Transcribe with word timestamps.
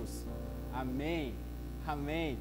Jesus. 0.00 0.26
Amém. 0.72 1.34
Amém. 1.86 2.38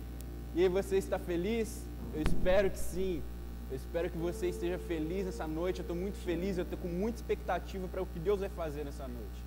E 0.56 0.64
aí, 0.64 0.70
você 0.70 0.98
está 0.98 1.20
feliz? 1.20 1.86
Eu 2.14 2.22
espero 2.22 2.70
que 2.70 2.80
sim. 2.80 3.22
Eu 3.70 3.76
espero 3.76 4.10
que 4.10 4.18
você 4.18 4.48
esteja 4.48 4.78
feliz 4.80 5.26
nessa 5.26 5.48
noite. 5.48 5.80
Eu 5.80 5.84
estou 5.84 5.96
muito 5.96 6.18
feliz, 6.18 6.58
eu 6.58 6.64
estou 6.64 6.78
com 6.78 6.88
muita 6.88 7.18
expectativa 7.18 7.88
para 7.88 8.02
o 8.02 8.06
que 8.06 8.20
Deus 8.20 8.40
vai 8.40 8.50
fazer 8.50 8.84
nessa 8.84 9.08
noite. 9.08 9.44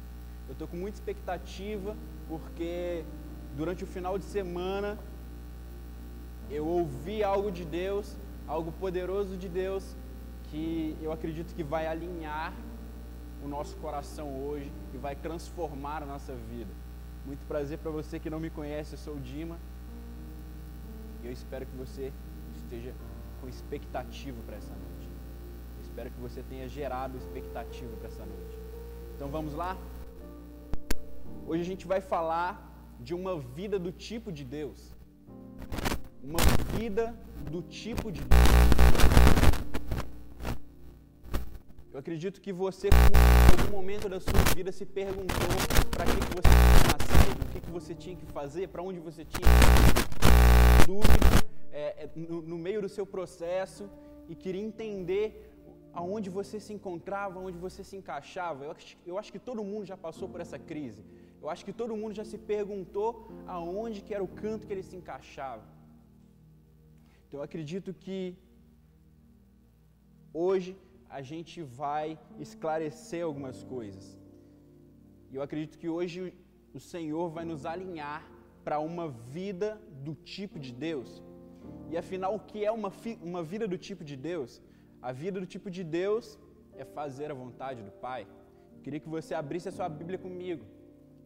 Eu 0.48 0.52
estou 0.52 0.68
com 0.68 0.76
muita 0.76 0.96
expectativa 0.96 1.96
porque 2.28 3.04
durante 3.56 3.84
o 3.84 3.86
final 3.86 4.18
de 4.18 4.24
semana 4.24 4.98
eu 6.50 6.66
ouvi 6.66 7.24
algo 7.24 7.50
de 7.50 7.64
Deus, 7.64 8.16
algo 8.46 8.72
poderoso 8.72 9.36
de 9.36 9.48
Deus, 9.48 9.96
que 10.44 10.96
eu 11.00 11.10
acredito 11.10 11.54
que 11.54 11.62
vai 11.62 11.86
alinhar 11.86 12.52
o 13.44 13.48
nosso 13.48 13.76
coração 13.76 14.40
hoje 14.46 14.70
e 14.94 14.98
vai 14.98 15.16
transformar 15.16 16.02
a 16.02 16.06
nossa 16.06 16.34
vida. 16.34 16.81
Muito 17.24 17.46
prazer 17.46 17.78
para 17.78 17.90
você 17.90 18.18
que 18.18 18.28
não 18.28 18.40
me 18.40 18.50
conhece, 18.50 18.94
eu 18.94 18.98
sou 18.98 19.14
o 19.14 19.20
Dima. 19.20 19.58
E 21.22 21.26
eu 21.26 21.32
espero 21.32 21.64
que 21.64 21.76
você 21.76 22.12
esteja 22.56 22.92
com 23.40 23.48
expectativa 23.48 24.40
para 24.44 24.56
essa 24.56 24.74
noite. 24.74 25.08
Eu 25.76 25.82
espero 25.82 26.10
que 26.10 26.20
você 26.20 26.42
tenha 26.42 26.68
gerado 26.68 27.16
expectativa 27.16 27.94
para 27.96 28.08
essa 28.08 28.24
noite. 28.24 28.58
Então 29.14 29.28
vamos 29.28 29.54
lá? 29.54 29.76
Hoje 31.46 31.62
a 31.62 31.64
gente 31.64 31.86
vai 31.86 32.00
falar 32.00 32.52
de 32.98 33.14
uma 33.14 33.38
vida 33.38 33.78
do 33.78 33.92
tipo 33.92 34.32
de 34.32 34.44
Deus. 34.44 34.92
Uma 36.22 36.40
vida 36.76 37.14
do 37.50 37.62
tipo 37.62 38.10
de 38.10 38.20
Deus. 38.20 38.42
Eu 41.92 41.98
acredito 42.00 42.40
que 42.40 42.52
você, 42.52 42.88
em 42.88 43.60
algum 43.60 43.76
momento 43.76 44.08
da 44.08 44.18
sua 44.18 44.40
vida, 44.54 44.72
se 44.72 44.86
perguntou 44.86 45.36
para 45.90 46.06
que, 46.06 46.12
que 46.12 46.34
você 46.40 46.91
você 47.78 47.94
tinha 48.02 48.16
que 48.20 48.26
fazer, 48.38 48.64
para 48.72 48.82
onde 48.88 49.00
você 49.08 49.22
tinha 49.32 49.48
que 49.52 50.86
dúvida 50.90 51.30
é, 51.82 51.84
é, 52.04 52.10
no, 52.14 52.38
no 52.50 52.58
meio 52.66 52.80
do 52.84 52.90
seu 52.96 53.06
processo 53.14 53.84
e 54.30 54.34
queria 54.42 54.64
entender 54.70 55.26
aonde 56.00 56.28
você 56.38 56.56
se 56.66 56.72
encontrava, 56.76 57.44
onde 57.48 57.58
você 57.66 57.82
se 57.90 57.96
encaixava. 58.00 58.64
Eu 58.66 58.70
acho, 58.72 58.96
eu 59.10 59.18
acho 59.20 59.32
que 59.34 59.42
todo 59.48 59.68
mundo 59.70 59.84
já 59.92 59.96
passou 60.06 60.28
por 60.32 60.40
essa 60.44 60.58
crise. 60.70 61.02
Eu 61.42 61.48
acho 61.52 61.64
que 61.66 61.74
todo 61.80 61.98
mundo 62.00 62.14
já 62.20 62.24
se 62.32 62.38
perguntou 62.54 63.08
aonde 63.56 64.00
que 64.06 64.14
era 64.16 64.24
o 64.28 64.32
canto 64.42 64.66
que 64.66 64.72
ele 64.74 64.88
se 64.90 64.96
encaixava. 65.00 65.64
Então 67.24 67.40
eu 67.40 67.44
acredito 67.48 67.92
que 68.04 68.18
hoje 70.44 70.76
a 71.18 71.20
gente 71.30 71.56
vai 71.62 72.18
esclarecer 72.46 73.22
algumas 73.24 73.58
coisas. 73.74 74.04
E 75.30 75.36
eu 75.36 75.42
acredito 75.42 75.78
que 75.80 75.88
hoje 75.88 76.18
o 76.74 76.80
Senhor 76.80 77.28
vai 77.30 77.44
nos 77.44 77.64
alinhar 77.66 78.20
para 78.64 78.78
uma 78.78 79.08
vida 79.08 79.80
do 80.06 80.14
tipo 80.14 80.58
de 80.58 80.72
Deus. 80.72 81.22
E 81.90 81.96
afinal, 81.96 82.34
o 82.34 82.40
que 82.40 82.64
é 82.64 82.72
uma, 82.72 82.92
uma 83.20 83.42
vida 83.42 83.66
do 83.68 83.78
tipo 83.78 84.02
de 84.04 84.16
Deus? 84.16 84.60
A 85.00 85.12
vida 85.12 85.40
do 85.40 85.46
tipo 85.46 85.70
de 85.70 85.82
Deus 85.84 86.38
é 86.74 86.84
fazer 86.84 87.30
a 87.30 87.34
vontade 87.34 87.82
do 87.82 87.90
Pai. 87.90 88.26
Eu 88.76 88.80
queria 88.82 89.00
que 89.00 89.08
você 89.08 89.34
abrisse 89.34 89.68
a 89.68 89.72
sua 89.72 89.88
Bíblia 89.88 90.18
comigo, 90.18 90.64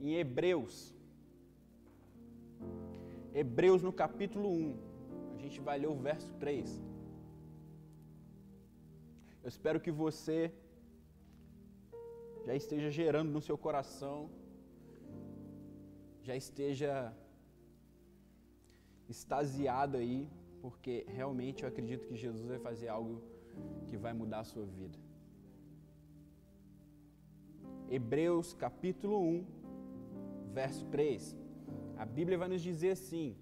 em 0.01 0.15
Hebreus. 0.15 0.95
Hebreus 3.35 3.83
no 3.83 3.93
capítulo 3.93 4.49
1. 4.49 4.77
A 5.37 5.39
gente 5.39 5.61
vai 5.61 5.79
ler 5.79 5.89
o 5.89 5.95
verso 5.95 6.33
3. 6.35 6.83
Eu 9.43 9.49
espero 9.49 9.79
que 9.79 9.93
você 9.93 10.53
já 12.47 12.55
esteja 12.55 12.91
gerando 12.91 13.31
no 13.31 13.41
seu 13.41 13.57
coração, 13.57 14.31
já 16.27 16.35
esteja 16.35 16.91
extasiado 19.09 19.97
aí, 19.97 20.29
porque 20.61 20.95
realmente 21.19 21.63
eu 21.63 21.69
acredito 21.69 22.09
que 22.09 22.17
Jesus 22.17 22.45
vai 22.53 22.59
fazer 22.59 22.89
algo 22.89 23.23
que 23.89 23.97
vai 23.97 24.13
mudar 24.13 24.41
a 24.41 24.51
sua 24.53 24.67
vida. 24.79 24.99
Hebreus 27.89 28.49
capítulo 28.53 29.17
1, 29.21 29.47
verso 30.53 30.85
3. 30.87 31.37
A 31.97 32.05
Bíblia 32.05 32.37
vai 32.37 32.49
nos 32.49 32.61
dizer 32.71 32.91
assim: 32.99 33.37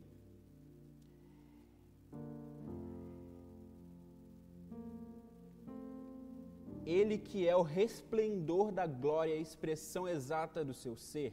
Ele 6.85 7.17
que 7.17 7.49
é 7.49 7.57
o 7.57 7.63
resplendor 7.63 8.71
da 8.71 8.87
glória, 8.87 9.35
a 9.35 9.45
expressão 9.49 10.07
exata 10.07 10.63
do 10.63 10.75
seu 10.75 10.95
ser, 10.97 11.33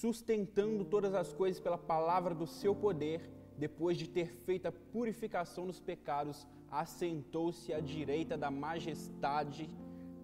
sustentando 0.00 0.84
todas 0.84 1.14
as 1.22 1.32
coisas 1.40 1.60
pela 1.60 1.78
palavra 1.92 2.34
do 2.40 2.46
seu 2.46 2.74
poder, 2.74 3.20
depois 3.56 3.96
de 4.00 4.06
ter 4.16 4.28
feito 4.46 4.66
a 4.66 4.72
purificação 4.94 5.66
dos 5.66 5.80
pecados, 5.80 6.46
assentou-se 6.70 7.72
à 7.72 7.80
direita 7.80 8.36
da 8.36 8.50
majestade 8.50 9.68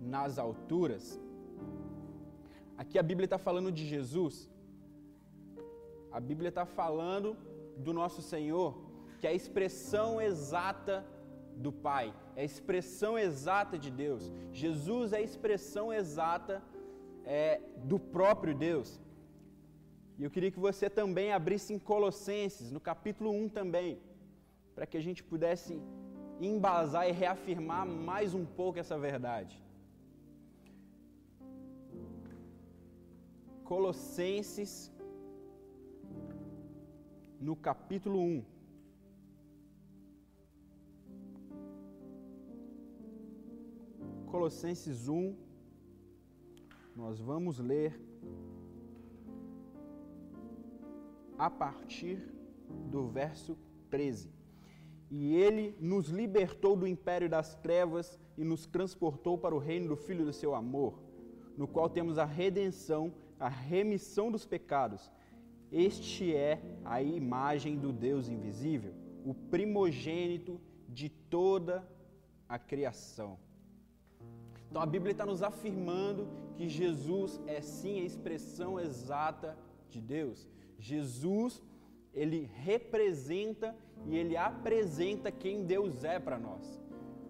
nas 0.01 0.39
alturas. 0.39 1.21
Aqui 2.77 2.99
a 2.99 3.03
Bíblia 3.03 3.27
está 3.27 3.39
falando 3.39 3.73
de 3.73 3.85
Jesus. 3.87 4.37
A 6.13 6.21
Bíblia 6.21 6.51
está 6.51 6.65
falando 6.65 7.37
do 7.77 7.93
nosso 7.93 8.23
Senhor, 8.23 8.71
que 9.19 9.27
é 9.27 9.31
a 9.31 9.41
expressão 9.41 10.21
exata 10.21 11.05
do 11.57 11.73
Pai, 11.73 12.15
é 12.37 12.43
a 12.43 12.45
expressão 12.53 13.19
exata 13.19 13.77
de 13.85 13.91
Deus. 13.91 14.31
Jesus 14.53 15.13
é 15.13 15.19
a 15.19 15.27
expressão 15.31 15.93
exata 15.93 16.63
é, 17.25 17.61
do 17.93 17.99
próprio 17.99 18.55
Deus. 18.55 19.01
E 20.19 20.23
eu 20.23 20.31
queria 20.31 20.51
que 20.51 20.61
você 20.61 20.89
também 20.89 21.33
abrisse 21.33 21.73
em 21.75 21.79
Colossenses, 21.79 22.71
no 22.71 22.81
capítulo 22.81 23.31
1 23.33 23.49
também, 23.49 23.99
para 24.75 24.87
que 24.87 24.97
a 24.97 25.01
gente 25.01 25.23
pudesse 25.25 25.81
embasar 26.41 27.09
e 27.09 27.13
reafirmar 27.13 27.85
mais 27.87 28.33
um 28.33 28.45
pouco 28.45 28.79
essa 28.79 28.97
verdade. 28.99 29.61
Colossenses, 33.65 34.93
no 37.41 37.57
capítulo 37.57 38.21
1. 38.21 38.45
Colossenses 44.27 45.09
1, 45.09 45.35
nós 46.95 47.19
vamos 47.19 47.59
ler 47.59 47.99
a 51.39 51.51
partir 51.51 52.19
do 52.91 53.07
verso 53.09 53.57
13. 53.91 54.31
E 55.11 55.35
ele 55.35 55.77
nos 55.81 56.09
libertou 56.09 56.77
do 56.77 56.87
império 56.87 57.29
das 57.29 57.55
trevas 57.55 58.19
e 58.37 58.45
nos 58.45 58.67
transportou 58.67 59.39
para 59.39 59.55
o 59.55 59.59
reino 59.59 59.89
do 59.89 59.97
Filho 59.97 60.25
do 60.25 60.33
seu 60.33 60.55
amor, 60.55 60.99
no 61.57 61.69
qual 61.69 61.89
temos 61.89 62.19
a 62.19 62.25
redenção, 62.25 63.13
a 63.39 63.49
remissão 63.49 64.31
dos 64.31 64.45
pecados. 64.45 65.13
Este 65.71 66.35
é 66.35 66.61
a 66.85 67.03
imagem 67.03 67.79
do 67.79 67.93
Deus 67.93 68.29
invisível, 68.29 68.95
o 69.25 69.35
primogênito 69.35 70.61
de 70.89 71.09
toda 71.09 71.87
a 72.49 72.59
criação. 72.59 73.39
Então 74.69 74.83
a 74.83 74.87
Bíblia 74.87 75.13
está 75.13 75.25
nos 75.25 75.43
afirmando 75.43 76.29
que 76.57 76.69
Jesus 76.69 77.41
é 77.47 77.61
sim 77.61 78.01
a 78.01 78.05
expressão 78.05 78.79
exata 78.79 79.57
de 79.89 80.01
Deus. 80.01 80.49
Jesus, 80.79 81.63
ele 82.13 82.51
representa 82.55 83.75
e 84.07 84.17
ele 84.17 84.37
apresenta 84.37 85.31
quem 85.31 85.65
Deus 85.65 86.05
é 86.05 86.19
para 86.19 86.39
nós. 86.39 86.81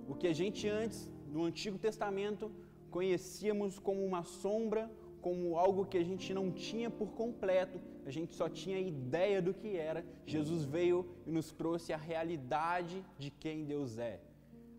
O 0.08 0.14
que 0.14 0.26
a 0.26 0.32
gente 0.32 0.68
antes, 0.68 1.10
no 1.28 1.44
Antigo 1.44 1.78
Testamento, 1.78 2.50
conhecíamos 2.90 3.78
como 3.78 4.04
uma 4.04 4.22
sombra, 4.22 4.90
como 5.20 5.56
algo 5.56 5.86
que 5.86 5.96
a 5.96 6.04
gente 6.04 6.34
não 6.34 6.50
tinha 6.50 6.90
por 6.90 7.08
completo, 7.12 7.80
a 8.04 8.10
gente 8.10 8.34
só 8.34 8.48
tinha 8.48 8.78
ideia 8.78 9.40
do 9.40 9.54
que 9.54 9.76
era. 9.76 10.04
Jesus 10.26 10.64
veio 10.64 11.06
e 11.26 11.30
nos 11.30 11.50
trouxe 11.50 11.92
a 11.92 11.96
realidade 11.96 13.02
de 13.18 13.30
quem 13.30 13.64
Deus 13.64 13.96
é, 13.98 14.20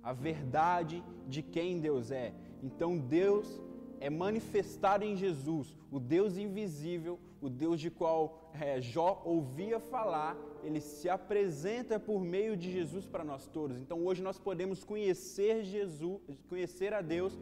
a 0.03 0.13
verdade 0.13 1.03
de 1.27 1.41
quem 1.41 1.79
Deus 1.79 2.11
é. 2.11 2.31
Então 2.61 2.97
Deus 2.97 3.59
é 3.99 4.09
manifestado 4.09 5.03
em 5.03 5.15
Jesus, 5.15 5.75
o 5.91 5.99
Deus 5.99 6.37
invisível, 6.37 7.19
o 7.41 7.49
Deus 7.49 7.79
de 7.79 7.91
qual 7.91 8.49
é, 8.53 8.81
Jó 8.81 9.21
ouvia 9.25 9.79
falar, 9.79 10.37
ele 10.63 10.79
se 10.79 11.09
apresenta 11.09 11.99
por 11.99 12.19
meio 12.19 12.57
de 12.57 12.71
Jesus 12.71 13.05
para 13.05 13.23
nós 13.23 13.47
todos. 13.47 13.77
Então 13.77 14.03
hoje 14.05 14.21
nós 14.21 14.39
podemos 14.39 14.83
conhecer 14.83 15.63
Jesus, 15.63 16.21
conhecer 16.49 16.93
a 16.93 17.01
Deus 17.01 17.37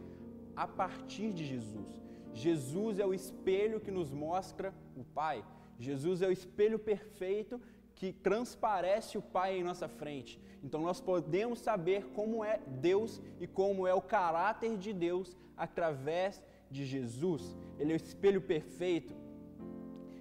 a 0.54 0.66
partir 0.66 1.32
de 1.32 1.44
Jesus. 1.44 2.02
Jesus 2.32 2.98
é 2.98 3.06
o 3.06 3.14
espelho 3.14 3.80
que 3.80 3.90
nos 3.90 4.10
mostra 4.10 4.74
o 4.96 5.04
Pai. 5.04 5.44
Jesus 5.78 6.22
é 6.22 6.26
o 6.26 6.32
espelho 6.32 6.78
perfeito 6.78 7.60
que 7.94 8.12
transparece 8.12 9.16
o 9.16 9.22
Pai 9.22 9.58
em 9.58 9.62
nossa 9.62 9.88
frente. 9.88 10.40
Então 10.62 10.80
nós 10.82 11.00
podemos 11.00 11.60
saber 11.60 12.06
como 12.14 12.44
é 12.44 12.60
Deus 12.66 13.22
e 13.40 13.46
como 13.46 13.86
é 13.86 13.94
o 13.94 14.02
caráter 14.02 14.76
de 14.76 14.92
Deus 14.92 15.36
através 15.56 16.42
de 16.70 16.84
Jesus. 16.84 17.56
Ele 17.78 17.92
é 17.92 17.94
o 17.94 17.96
espelho 17.96 18.40
perfeito. 18.40 19.14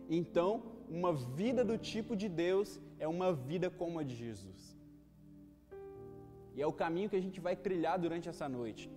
Então 0.10 0.64
uma 0.90 1.14
vida 1.14 1.64
do 1.64 1.78
tipo 1.78 2.16
de 2.16 2.28
Deus 2.30 2.80
é 3.00 3.08
uma 3.08 3.34
vida 3.34 3.70
como 3.70 4.00
a 4.00 4.04
de 4.04 4.16
Jesus. 4.16 4.78
E 6.56 6.62
é 6.62 6.68
o 6.68 6.74
caminho 6.74 7.10
que 7.10 7.16
a 7.16 7.22
gente 7.22 7.40
vai 7.40 7.56
trilhar 7.56 7.98
durante 7.98 8.30
essa 8.30 8.48
noite. 8.48 8.90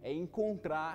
É 0.00 0.12
encontrar 0.12 0.94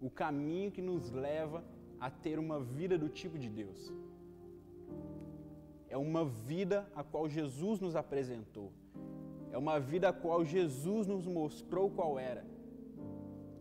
o 0.00 0.08
caminho 0.08 0.70
que 0.70 0.80
nos 0.80 1.10
leva 1.10 1.64
a 1.98 2.10
ter 2.10 2.38
uma 2.38 2.60
vida 2.60 2.96
do 2.96 3.08
tipo 3.08 3.38
de 3.38 3.48
Deus. 3.48 3.92
É 5.88 5.96
uma 5.96 6.24
vida 6.24 6.88
a 6.94 7.02
qual 7.02 7.28
Jesus 7.28 7.80
nos 7.80 7.96
apresentou. 7.96 8.72
É 9.50 9.58
uma 9.58 9.80
vida 9.80 10.08
a 10.08 10.12
qual 10.12 10.44
Jesus 10.44 11.06
nos 11.06 11.26
mostrou 11.26 11.90
qual 11.90 12.18
era 12.18 12.44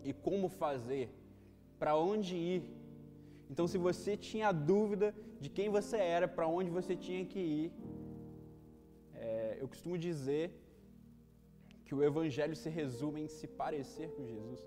e 0.03 0.13
como 0.13 0.47
fazer, 0.47 1.09
para 1.77 1.97
onde 1.97 2.35
ir. 2.35 2.78
Então, 3.51 3.65
se 3.67 3.77
você 3.77 4.15
tinha 4.15 4.51
dúvida 4.51 5.07
de 5.43 5.49
quem 5.49 5.69
você 5.77 5.97
era, 5.97 6.27
para 6.27 6.47
onde 6.47 6.69
você 6.69 6.95
tinha 6.95 7.23
que 7.25 7.39
ir, 7.39 7.71
é, 9.15 9.57
eu 9.61 9.67
costumo 9.67 9.97
dizer 9.97 10.45
que 11.85 11.95
o 11.95 12.03
Evangelho 12.03 12.55
se 12.55 12.69
resume 12.69 13.21
em 13.21 13.27
se 13.27 13.47
parecer 13.61 14.07
com 14.15 14.27
Jesus. 14.33 14.59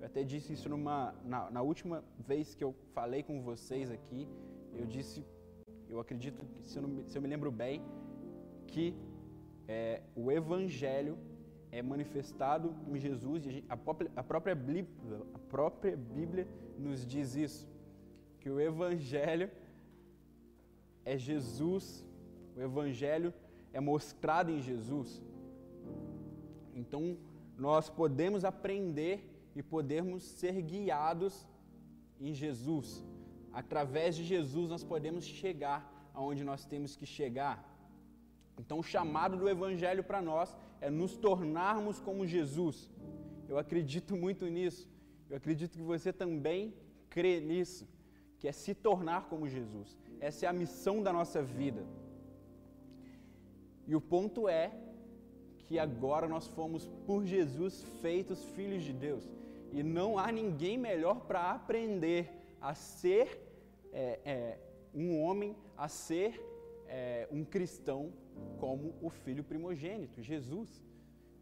Eu 0.00 0.06
até 0.06 0.22
disse 0.22 0.52
isso 0.54 0.68
numa, 0.68 1.14
na, 1.32 1.50
na 1.50 1.62
última 1.62 2.02
vez 2.30 2.54
que 2.54 2.64
eu 2.64 2.72
falei 2.94 3.22
com 3.22 3.42
vocês 3.42 3.90
aqui. 3.90 4.26
Eu 4.72 4.86
disse, 4.86 5.24
eu 5.88 6.00
acredito, 6.00 6.40
se 6.62 6.78
eu, 6.78 6.82
não, 6.82 7.06
se 7.08 7.16
eu 7.18 7.22
me 7.22 7.28
lembro 7.28 7.50
bem, 7.50 7.82
que 8.66 8.94
é, 9.66 10.02
o 10.14 10.30
Evangelho 10.32 11.18
é 11.70 11.82
manifestado 11.82 12.74
em 12.86 12.98
Jesus 12.98 13.44
e 13.46 13.64
a, 13.68 13.76
própria, 13.76 14.10
a, 14.16 14.22
própria 14.22 14.56
a 15.34 15.38
própria 15.38 15.96
Bíblia 15.96 16.46
nos 16.78 17.04
diz 17.06 17.34
isso, 17.34 17.68
que 18.48 18.52
o 18.52 18.58
Evangelho 18.58 19.50
é 21.04 21.18
Jesus, 21.18 22.02
o 22.56 22.60
Evangelho 22.62 23.30
é 23.74 23.78
mostrado 23.78 24.50
em 24.50 24.58
Jesus. 24.58 25.20
Então, 26.74 27.18
nós 27.58 27.90
podemos 27.90 28.46
aprender 28.46 29.16
e 29.54 29.62
podemos 29.62 30.22
ser 30.22 30.62
guiados 30.62 31.46
em 32.18 32.32
Jesus. 32.32 33.04
Através 33.52 34.16
de 34.16 34.24
Jesus, 34.24 34.70
nós 34.70 34.82
podemos 34.82 35.26
chegar 35.26 35.78
aonde 36.14 36.42
nós 36.42 36.64
temos 36.64 36.96
que 36.96 37.04
chegar. 37.04 37.56
Então, 38.58 38.78
o 38.78 38.82
chamado 38.94 39.36
do 39.36 39.46
Evangelho 39.46 40.02
para 40.02 40.22
nós 40.22 40.56
é 40.80 40.88
nos 40.88 41.18
tornarmos 41.18 42.00
como 42.00 42.26
Jesus. 42.26 42.90
Eu 43.46 43.58
acredito 43.58 44.16
muito 44.16 44.46
nisso. 44.46 44.88
Eu 45.28 45.36
acredito 45.36 45.76
que 45.76 45.82
você 45.82 46.14
também 46.14 46.72
crê 47.10 47.40
nisso, 47.40 47.86
que 48.38 48.46
é 48.48 48.52
se 48.52 48.74
tornar 48.74 49.28
como 49.28 49.48
Jesus. 49.48 49.96
Essa 50.20 50.46
é 50.46 50.48
a 50.48 50.52
missão 50.52 51.02
da 51.02 51.12
nossa 51.12 51.42
vida. 51.42 51.84
E 53.86 53.94
o 53.96 54.00
ponto 54.00 54.48
é 54.48 54.70
que 55.64 55.78
agora 55.78 56.28
nós 56.28 56.46
fomos 56.46 56.88
por 57.06 57.24
Jesus 57.24 57.82
feitos 58.00 58.44
filhos 58.50 58.82
de 58.82 58.92
Deus. 58.92 59.24
E 59.72 59.82
não 59.82 60.18
há 60.18 60.30
ninguém 60.32 60.78
melhor 60.78 61.20
para 61.26 61.50
aprender 61.50 62.30
a 62.60 62.74
ser 62.74 63.26
é, 63.92 64.20
é, 64.24 64.58
um 64.94 65.20
homem, 65.20 65.56
a 65.76 65.88
ser 65.88 66.40
é, 66.86 67.28
um 67.30 67.44
cristão 67.44 68.12
como 68.58 68.94
o 69.02 69.10
filho 69.10 69.44
primogênito, 69.44 70.22
Jesus. 70.22 70.82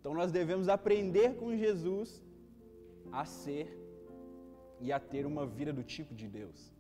Então 0.01 0.15
nós 0.15 0.33
devemos 0.33 0.69
aprender 0.69 1.35
com 1.37 1.57
Jesus 1.57 2.23
a 3.13 3.25
ser 3.25 3.67
e 4.81 4.93
a 4.93 4.99
ter 4.99 5.27
uma 5.27 5.47
vida 5.47 5.73
do 5.73 5.83
tipo 5.83 6.15
de 6.15 6.29
Deus. 6.29 6.76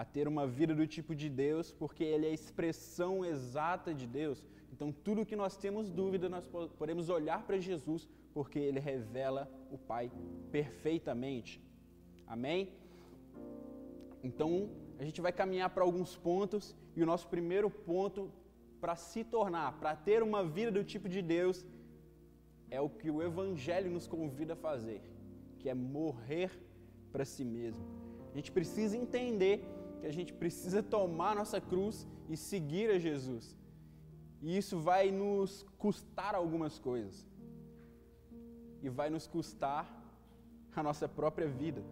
A 0.00 0.04
ter 0.04 0.28
uma 0.28 0.46
vida 0.58 0.74
do 0.80 0.86
tipo 0.86 1.12
de 1.20 1.28
Deus, 1.44 1.66
porque 1.80 2.04
Ele 2.04 2.26
é 2.26 2.30
a 2.30 2.38
expressão 2.40 3.12
exata 3.24 3.90
de 4.00 4.06
Deus. 4.06 4.38
Então, 4.72 4.88
tudo 5.06 5.24
que 5.30 5.34
nós 5.42 5.56
temos 5.56 5.90
dúvida, 6.00 6.28
nós 6.28 6.46
podemos 6.80 7.08
olhar 7.08 7.40
para 7.46 7.58
Jesus, 7.68 8.02
porque 8.34 8.58
Ele 8.58 8.78
revela 8.78 9.42
o 9.70 9.78
Pai 9.78 10.10
perfeitamente. 10.52 11.52
Amém? 12.26 12.60
Então, 14.22 14.50
a 14.98 15.04
gente 15.04 15.20
vai 15.26 15.32
caminhar 15.32 15.70
para 15.70 15.84
alguns 15.88 16.12
pontos, 16.28 16.76
e 16.94 17.02
o 17.02 17.06
nosso 17.06 17.26
primeiro 17.28 17.70
ponto 17.70 18.30
para 18.82 18.96
se 18.96 19.24
tornar, 19.24 19.78
para 19.80 19.96
ter 19.96 20.22
uma 20.22 20.42
vida 20.44 20.70
do 20.70 20.84
tipo 20.84 21.08
de 21.08 21.22
Deus, 21.22 21.64
é 22.70 22.80
o 22.80 22.90
que 22.90 23.10
o 23.10 23.22
Evangelho 23.22 23.90
nos 23.90 24.06
convida 24.06 24.52
a 24.52 24.62
fazer, 24.68 25.00
que 25.58 25.68
é 25.68 25.74
morrer 25.74 26.50
para 27.12 27.24
si 27.24 27.44
mesmo. 27.44 27.84
A 28.32 28.36
gente 28.36 28.52
precisa 28.52 28.94
entender 28.96 29.64
que 30.06 30.10
a 30.10 30.12
gente 30.12 30.32
precisa 30.32 30.82
tomar 30.84 31.34
nossa 31.34 31.60
cruz 31.60 32.06
e 32.28 32.36
seguir 32.36 32.90
a 32.90 32.98
Jesus. 32.98 33.56
E 34.40 34.56
isso 34.56 34.78
vai 34.78 35.10
nos 35.10 35.66
custar 35.76 36.32
algumas 36.34 36.78
coisas. 36.78 37.26
E 38.84 38.88
vai 38.88 39.10
nos 39.10 39.26
custar 39.26 39.84
a 40.76 40.82
nossa 40.82 41.08
própria 41.08 41.48
vida. 41.48 41.82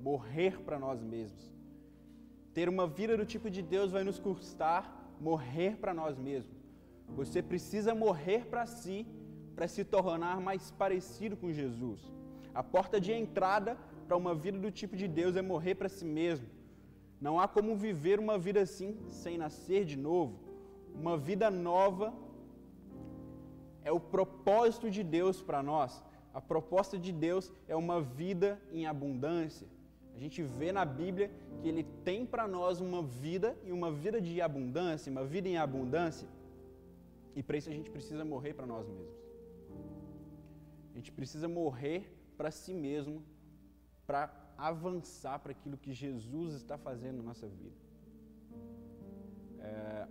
Morrer 0.00 0.60
para 0.62 0.76
nós 0.76 1.00
mesmos. 1.00 1.52
Ter 2.52 2.68
uma 2.68 2.86
vida 2.88 3.16
do 3.16 3.24
tipo 3.24 3.48
de 3.48 3.62
Deus 3.62 3.92
vai 3.92 4.02
nos 4.02 4.18
custar 4.18 4.82
morrer 5.20 5.76
para 5.76 5.94
nós 5.94 6.18
mesmos. 6.18 6.56
Você 7.14 7.40
precisa 7.40 7.94
morrer 7.94 8.46
para 8.46 8.66
si 8.66 9.06
para 9.54 9.68
se 9.68 9.84
tornar 9.84 10.40
mais 10.40 10.72
parecido 10.72 11.36
com 11.36 11.52
Jesus. 11.52 12.00
A 12.52 12.62
porta 12.62 13.00
de 13.00 13.12
entrada 13.12 13.78
para 14.06 14.16
uma 14.16 14.34
vida 14.34 14.58
do 14.58 14.70
tipo 14.70 14.96
de 14.96 15.06
Deus 15.06 15.36
é 15.36 15.42
morrer 15.42 15.76
para 15.76 15.88
si 15.88 16.04
mesmo. 16.04 16.55
Não 17.20 17.40
há 17.40 17.48
como 17.48 17.76
viver 17.76 18.18
uma 18.18 18.38
vida 18.38 18.60
assim 18.60 18.98
sem 19.08 19.38
nascer 19.38 19.84
de 19.84 19.96
novo. 19.96 20.38
Uma 20.94 21.16
vida 21.16 21.50
nova 21.50 22.12
é 23.84 23.92
o 23.92 24.00
propósito 24.00 24.90
de 24.90 25.02
Deus 25.02 25.40
para 25.40 25.62
nós. 25.62 26.02
A 26.34 26.40
proposta 26.40 26.98
de 26.98 27.12
Deus 27.12 27.50
é 27.66 27.74
uma 27.74 28.00
vida 28.00 28.60
em 28.70 28.86
abundância. 28.86 29.66
A 30.14 30.18
gente 30.18 30.42
vê 30.42 30.72
na 30.72 30.84
Bíblia 30.84 31.30
que 31.60 31.68
Ele 31.68 31.84
tem 32.04 32.24
para 32.24 32.46
nós 32.46 32.80
uma 32.80 33.02
vida 33.02 33.56
e 33.64 33.72
uma 33.72 33.90
vida 33.90 34.20
de 34.20 34.40
abundância, 34.40 35.10
uma 35.10 35.24
vida 35.24 35.48
em 35.48 35.56
abundância. 35.56 36.28
E 37.34 37.42
para 37.42 37.56
isso 37.56 37.68
a 37.68 37.72
gente 37.72 37.90
precisa 37.90 38.24
morrer 38.24 38.54
para 38.54 38.66
nós 38.66 38.88
mesmos. 38.88 39.14
A 40.92 40.96
gente 40.96 41.12
precisa 41.12 41.46
morrer 41.46 42.10
para 42.36 42.50
si 42.50 42.72
mesmo, 42.72 43.22
para 44.06 44.45
avançar 44.56 45.38
para 45.38 45.52
aquilo 45.52 45.76
que 45.76 45.92
Jesus 45.92 46.54
está 46.54 46.76
fazendo 46.78 47.18
na 47.18 47.22
nossa 47.22 47.46
vida. 47.46 47.76
É... 49.60 50.08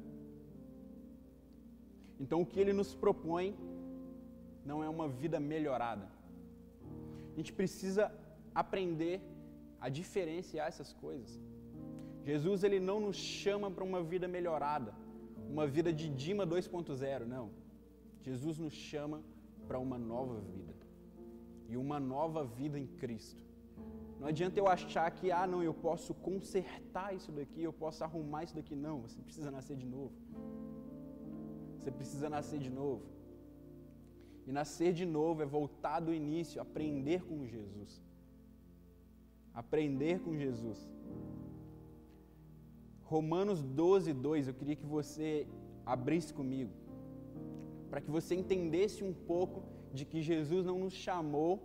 Então, 2.20 2.42
o 2.42 2.46
que 2.46 2.60
ele 2.60 2.74
nos 2.74 2.94
propõe 2.96 3.56
não 4.66 4.84
é 4.84 4.90
uma 4.90 5.08
vida 5.08 5.40
melhorada. 5.40 6.08
A 7.34 7.36
gente 7.38 7.52
precisa 7.52 8.12
aprender 8.54 9.22
a 9.80 9.90
diferenciar 9.90 10.68
essas 10.68 10.94
coisas. 10.94 11.40
Jesus 12.24 12.64
ele 12.64 12.80
não 12.80 13.00
nos 13.00 13.18
chama 13.18 13.70
para 13.70 13.84
uma 13.84 14.02
vida 14.02 14.28
melhorada, 14.28 14.94
uma 15.50 15.68
vida 15.68 15.94
de 15.94 16.10
Dima 16.10 16.48
2.0, 16.48 17.26
não. 17.26 17.52
Jesus 18.24 18.58
nos 18.58 18.74
chama 18.74 19.22
para 19.68 19.78
uma 19.78 19.98
nova 19.98 20.40
vida 20.40 20.74
e 21.70 21.78
uma 21.78 22.00
nova 22.00 22.44
vida 22.44 22.80
em 22.80 22.88
Cristo. 22.88 23.45
Não 24.26 24.32
adianta 24.34 24.60
eu 24.60 24.68
achar 24.76 25.08
que, 25.18 25.32
ah, 25.40 25.46
não, 25.52 25.62
eu 25.70 25.76
posso 25.88 26.12
consertar 26.30 27.10
isso 27.18 27.32
daqui, 27.40 27.62
eu 27.70 27.74
posso 27.84 28.04
arrumar 28.08 28.44
isso 28.46 28.56
daqui. 28.60 28.76
Não, 28.88 28.96
você 29.06 29.20
precisa 29.28 29.52
nascer 29.58 29.78
de 29.84 29.88
novo. 29.96 30.16
Você 31.78 31.92
precisa 32.00 32.28
nascer 32.36 32.60
de 32.66 32.72
novo. 32.82 33.04
E 34.48 34.52
nascer 34.60 34.92
de 35.02 35.06
novo 35.18 35.44
é 35.44 35.48
voltar 35.60 36.00
do 36.08 36.12
início, 36.22 36.62
aprender 36.68 37.22
com 37.30 37.38
Jesus 37.56 37.94
aprender 39.56 40.20
com 40.20 40.36
Jesus. 40.36 40.80
Romanos 43.04 43.64
12, 43.64 44.12
2, 44.14 44.48
eu 44.50 44.54
queria 44.54 44.76
que 44.76 44.86
você 44.86 45.48
abrisse 45.86 46.34
comigo, 46.34 46.74
para 47.90 48.02
que 48.02 48.12
você 48.12 48.36
entendesse 48.36 49.04
um 49.04 49.14
pouco 49.14 49.64
de 49.94 50.04
que 50.04 50.22
Jesus 50.22 50.66
não 50.66 50.80
nos 50.80 50.94
chamou 50.94 51.64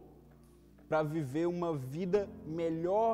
para 0.90 1.04
viver 1.04 1.47
uma 1.47 1.73
vida 1.97 2.28
melhor 2.44 3.12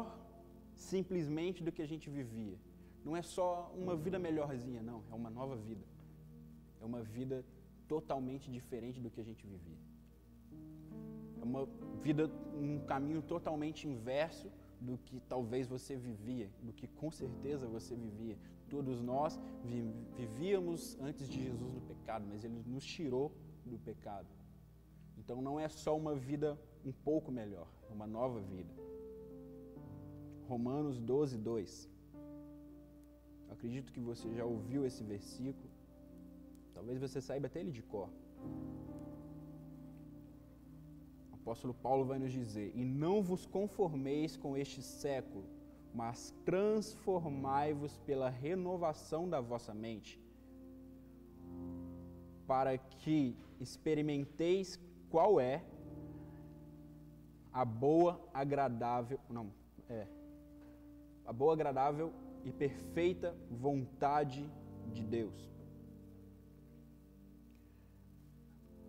simplesmente 0.74 1.62
do 1.62 1.70
que 1.70 1.82
a 1.82 1.86
gente 1.86 2.08
vivia. 2.08 2.56
Não 3.04 3.14
é 3.14 3.20
só 3.20 3.70
uma 3.76 3.94
vida 3.94 4.18
melhorzinha, 4.18 4.82
não, 4.82 5.02
é 5.12 5.14
uma 5.14 5.28
nova 5.28 5.56
vida. 5.56 5.84
É 6.80 6.84
uma 6.86 7.02
vida 7.02 7.44
totalmente 7.86 8.50
diferente 8.50 8.98
do 8.98 9.10
que 9.10 9.20
a 9.20 9.24
gente 9.24 9.46
vivia. 9.46 9.76
É 11.38 11.44
uma 11.44 11.68
vida, 12.02 12.30
um 12.54 12.80
caminho 12.86 13.20
totalmente 13.20 13.86
inverso 13.86 14.50
do 14.80 14.96
que 14.96 15.20
talvez 15.28 15.68
você 15.68 15.96
vivia, 15.96 16.48
do 16.62 16.72
que 16.72 16.86
com 16.88 17.10
certeza 17.10 17.68
você 17.68 17.94
vivia. 17.94 18.38
Todos 18.70 19.02
nós 19.02 19.38
vivíamos 20.16 20.98
antes 20.98 21.28
de 21.28 21.44
Jesus 21.44 21.74
no 21.74 21.82
pecado, 21.82 22.24
mas 22.26 22.42
ele 22.42 22.62
nos 22.66 22.86
tirou 22.86 23.30
do 23.66 23.78
pecado. 23.78 24.28
Então 25.18 25.42
não 25.42 25.60
é 25.60 25.68
só 25.68 25.94
uma 25.94 26.14
vida 26.14 26.58
um 26.86 26.92
pouco 26.92 27.32
melhor, 27.32 27.66
uma 27.90 28.06
nova 28.06 28.40
vida. 28.40 28.72
Romanos 30.48 31.00
12, 31.00 31.36
2. 31.38 31.90
Eu 33.48 33.52
acredito 33.52 33.92
que 33.92 33.98
você 33.98 34.32
já 34.32 34.44
ouviu 34.44 34.86
esse 34.86 35.02
versículo. 35.02 35.68
Talvez 36.72 37.00
você 37.00 37.20
saiba 37.20 37.48
até 37.48 37.58
ele 37.58 37.72
de 37.72 37.82
cor. 37.82 38.08
O 41.32 41.34
apóstolo 41.34 41.74
Paulo 41.74 42.04
vai 42.04 42.20
nos 42.20 42.32
dizer: 42.32 42.70
E 42.74 42.84
não 42.84 43.20
vos 43.20 43.46
conformeis 43.46 44.36
com 44.36 44.56
este 44.56 44.80
século, 44.80 45.44
mas 45.92 46.32
transformai-vos 46.44 47.96
pela 47.98 48.28
renovação 48.28 49.28
da 49.28 49.40
vossa 49.40 49.74
mente, 49.74 50.20
para 52.46 52.78
que 52.78 53.36
experimenteis 53.58 54.78
qual 55.10 55.40
é 55.40 55.64
a 57.56 57.64
boa, 57.64 58.20
agradável, 58.34 59.18
não, 59.30 59.50
é, 59.88 60.06
a 61.24 61.32
boa, 61.32 61.54
agradável 61.54 62.12
e 62.44 62.52
perfeita 62.52 63.34
vontade 63.50 64.42
de 64.92 65.02
Deus. 65.02 65.38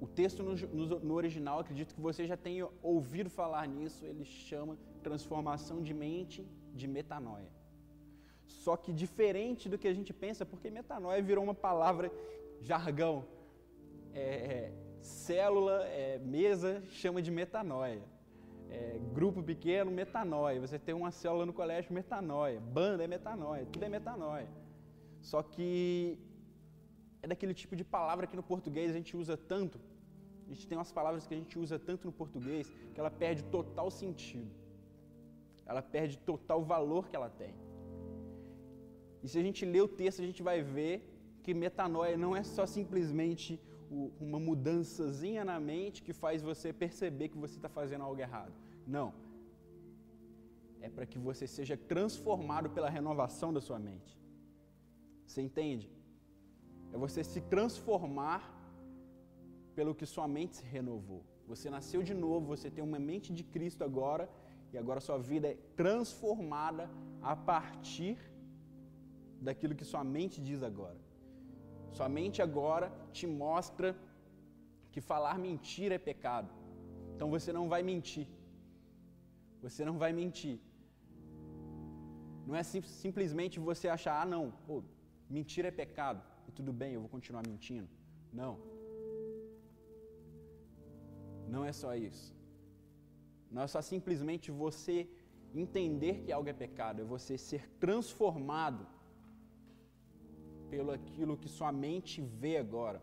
O 0.01 0.05
texto 0.05 0.43
no, 0.43 0.53
no, 0.53 1.00
no, 1.00 1.13
original, 1.13 1.59
acredito 1.59 1.95
que 1.95 2.01
você 2.01 2.27
já 2.27 2.36
tenha 2.36 2.67
ouvido 2.83 3.29
falar 3.29 3.65
nisso, 3.69 4.05
ele 4.05 4.25
chama 4.25 4.77
transformação 5.01 5.81
de 5.81 5.93
mente 5.93 6.45
de 6.74 6.89
metanoia. 6.89 7.50
Só 8.47 8.75
que 8.75 8.91
diferente 8.91 9.69
do 9.69 9.77
que 9.77 9.88
a 9.88 9.93
gente 9.93 10.12
pensa, 10.12 10.45
porque 10.45 10.69
metanoia 10.69 11.21
virou 11.21 11.41
uma 11.41 11.55
palavra 11.55 12.12
jargão. 12.59 13.24
É, 14.13 14.19
é, 14.19 14.74
célula, 15.00 15.86
é, 15.86 16.19
mesa, 16.19 16.83
chama 16.89 17.21
de 17.21 17.31
metanoia. 17.31 18.16
É, 18.69 19.00
grupo 19.13 19.41
pequeno, 19.41 19.89
metanoia. 19.89 20.59
Você 20.59 20.77
tem 20.77 20.93
uma 20.93 21.12
célula 21.12 21.45
no 21.45 21.53
colégio, 21.53 21.93
metanoia. 21.93 22.59
Banda 22.59 23.03
é 23.03 23.07
metanoia. 23.07 23.65
Tudo 23.65 23.83
é 23.83 23.89
metanoia. 23.89 24.47
Só 25.21 25.41
que 25.41 26.17
é 27.21 27.27
daquele 27.27 27.53
tipo 27.53 27.75
de 27.75 27.83
palavra 27.83 28.27
que 28.27 28.36
no 28.36 28.43
português 28.43 28.91
a 28.91 28.93
gente 28.93 29.15
usa 29.15 29.36
tanto. 29.36 29.79
A 30.47 30.53
gente 30.53 30.67
tem 30.67 30.77
umas 30.77 30.91
palavras 30.91 31.27
que 31.27 31.33
a 31.33 31.38
gente 31.38 31.59
usa 31.59 31.77
tanto 31.77 32.05
no 32.05 32.13
português 32.13 32.71
que 32.93 33.00
ela 33.00 33.12
perde 33.12 33.43
total 33.45 33.89
sentido. 33.91 34.51
Ela 35.65 35.81
perde 35.81 36.17
total 36.17 36.63
valor 36.63 37.09
que 37.09 37.15
ela 37.15 37.29
tem. 37.29 37.53
E 39.21 39.27
se 39.27 39.38
a 39.38 39.43
gente 39.43 39.65
ler 39.65 39.81
o 39.81 39.88
texto, 39.88 40.21
a 40.21 40.25
gente 40.25 40.41
vai 40.41 40.62
ver 40.62 40.95
que 41.43 41.53
metanoia 41.53 42.15
não 42.17 42.36
é 42.36 42.43
só 42.43 42.65
simplesmente 42.65 43.59
uma 44.20 44.39
mudançazinha 44.39 45.44
na 45.46 45.60
mente 45.60 46.03
que 46.03 46.13
faz 46.13 46.41
você 46.41 46.74
perceber 46.74 47.29
que 47.29 47.38
você 47.38 47.56
está 47.56 47.70
fazendo 47.70 48.03
algo 48.03 48.20
errado. 48.20 48.53
Não. 48.86 49.13
É 50.82 50.89
para 50.89 51.06
que 51.06 51.17
você 51.17 51.48
seja 51.48 51.75
transformado 51.75 52.70
pela 52.70 52.89
renovação 52.89 53.53
da 53.53 53.62
sua 53.62 53.79
mente. 53.79 54.17
Você 55.25 55.41
entende? 55.41 55.89
É 56.94 56.98
você 56.98 57.24
se 57.24 57.41
transformar 57.41 58.41
pelo 59.75 59.96
que 59.96 60.06
sua 60.06 60.27
mente 60.27 60.58
se 60.58 60.65
renovou. 60.65 61.24
Você 61.48 61.70
nasceu 61.70 62.01
de 62.03 62.13
novo, 62.13 62.48
você 62.48 62.70
tem 62.70 62.84
uma 62.84 63.00
mente 63.00 63.34
de 63.34 63.44
Cristo 63.44 63.84
agora, 63.84 64.29
e 64.74 64.77
agora 64.77 65.00
sua 65.00 65.17
vida 65.17 65.48
é 65.48 65.58
transformada 65.75 66.89
a 67.22 67.36
partir 67.36 68.17
daquilo 69.41 69.75
que 69.75 69.86
sua 69.86 70.03
mente 70.03 70.41
diz 70.41 70.62
agora. 70.62 71.06
Sua 71.98 72.10
mente 72.18 72.39
agora 72.48 72.88
te 73.18 73.25
mostra 73.44 73.88
que 74.94 75.01
falar 75.12 75.36
mentira 75.48 75.94
é 75.96 76.08
pecado. 76.10 76.50
Então 77.13 77.27
você 77.36 77.51
não 77.58 77.66
vai 77.74 77.82
mentir. 77.89 78.27
Você 79.66 79.82
não 79.89 79.96
vai 80.04 80.12
mentir. 80.20 80.58
Não 82.48 82.56
é 82.60 82.63
sim, 82.72 82.82
simplesmente 83.06 83.56
você 83.70 83.88
achar, 83.96 84.16
ah, 84.22 84.27
não, 84.34 84.44
pô, 84.68 84.75
mentira 85.38 85.70
é 85.70 85.80
pecado 85.84 86.22
e 86.48 86.51
tudo 86.58 86.72
bem, 86.82 86.94
eu 86.94 87.01
vou 87.06 87.12
continuar 87.16 87.44
mentindo. 87.51 87.89
Não. 88.42 88.54
Não 91.54 91.63
é 91.70 91.74
só 91.82 91.92
isso. 92.10 92.27
Não 93.56 93.63
é 93.63 93.68
só 93.74 93.82
simplesmente 93.94 94.51
você 94.63 94.98
entender 95.63 96.16
que 96.24 96.32
algo 96.38 96.50
é 96.54 96.58
pecado, 96.66 97.01
é 97.01 97.06
você 97.16 97.36
ser 97.50 97.63
transformado 97.86 98.86
pelo 100.71 100.91
aquilo 100.97 101.39
que 101.41 101.50
sua 101.57 101.71
mente 101.86 102.21
vê 102.41 102.53
agora. 102.65 103.01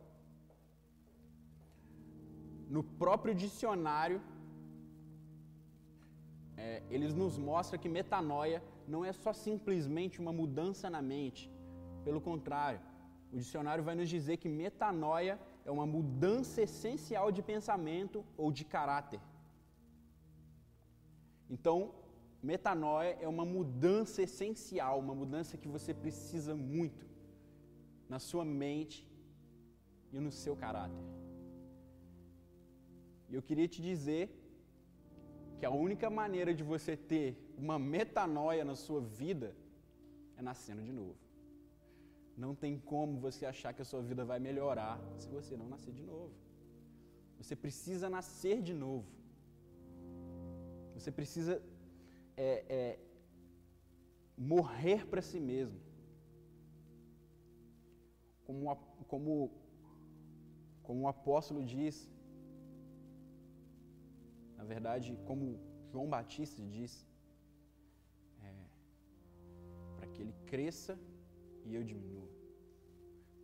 No 2.74 2.82
próprio 3.02 3.34
dicionário, 3.34 4.20
é, 6.56 6.82
eles 6.94 7.12
nos 7.14 7.36
mostram 7.50 7.80
que 7.82 7.88
metanoia 7.88 8.62
não 8.92 9.04
é 9.04 9.12
só 9.12 9.32
simplesmente 9.32 10.20
uma 10.24 10.32
mudança 10.40 10.88
na 10.96 11.02
mente. 11.02 11.42
Pelo 12.06 12.20
contrário, 12.20 12.80
o 13.32 13.36
dicionário 13.36 13.82
vai 13.88 13.94
nos 14.00 14.08
dizer 14.08 14.36
que 14.42 14.48
metanoia 14.48 15.38
é 15.64 15.70
uma 15.70 15.86
mudança 15.86 16.60
essencial 16.62 17.32
de 17.36 17.42
pensamento 17.42 18.24
ou 18.36 18.50
de 18.52 18.64
caráter. 18.64 19.20
Então, 21.54 21.76
metanoia 22.42 23.16
é 23.20 23.28
uma 23.28 23.44
mudança 23.44 24.22
essencial, 24.22 24.98
uma 24.98 25.14
mudança 25.14 25.56
que 25.56 25.68
você 25.76 25.92
precisa 25.94 26.54
muito 26.54 27.13
na 28.14 28.20
sua 28.30 28.44
mente 28.62 28.98
e 30.14 30.18
no 30.24 30.30
seu 30.42 30.54
caráter. 30.62 31.04
E 33.28 33.34
eu 33.38 33.42
queria 33.48 33.68
te 33.74 33.80
dizer 33.90 34.24
que 35.58 35.66
a 35.70 35.72
única 35.86 36.08
maneira 36.20 36.52
de 36.58 36.64
você 36.72 36.92
ter 37.12 37.28
uma 37.62 37.76
metanoia 37.94 38.64
na 38.70 38.76
sua 38.84 39.00
vida 39.22 39.48
é 40.38 40.42
nascendo 40.48 40.82
de 40.88 40.92
novo. 41.00 41.18
Não 42.44 42.52
tem 42.62 42.74
como 42.92 43.22
você 43.26 43.44
achar 43.52 43.72
que 43.74 43.82
a 43.84 43.88
sua 43.92 44.02
vida 44.10 44.24
vai 44.30 44.38
melhorar 44.48 44.94
se 45.22 45.28
você 45.36 45.56
não 45.60 45.68
nascer 45.74 45.94
de 46.00 46.04
novo. 46.12 46.34
Você 47.40 47.56
precisa 47.64 48.08
nascer 48.18 48.58
de 48.68 48.74
novo. 48.84 49.08
Você 50.96 51.10
precisa 51.18 51.54
é, 52.36 52.50
é, 52.78 52.98
morrer 54.54 55.00
para 55.10 55.24
si 55.30 55.40
mesmo 55.52 55.80
como, 58.46 58.76
como, 59.12 59.50
como 60.82 61.00
o 61.02 61.08
apóstolo 61.08 61.62
diz, 61.64 62.10
na 64.56 64.64
verdade, 64.64 65.18
como 65.26 65.58
João 65.90 66.08
Batista 66.08 66.62
diz, 66.76 67.06
é, 68.42 68.52
para 69.96 70.06
que 70.08 70.20
ele 70.22 70.34
cresça 70.46 70.98
e 71.64 71.74
eu 71.74 71.82
diminua. 71.82 72.28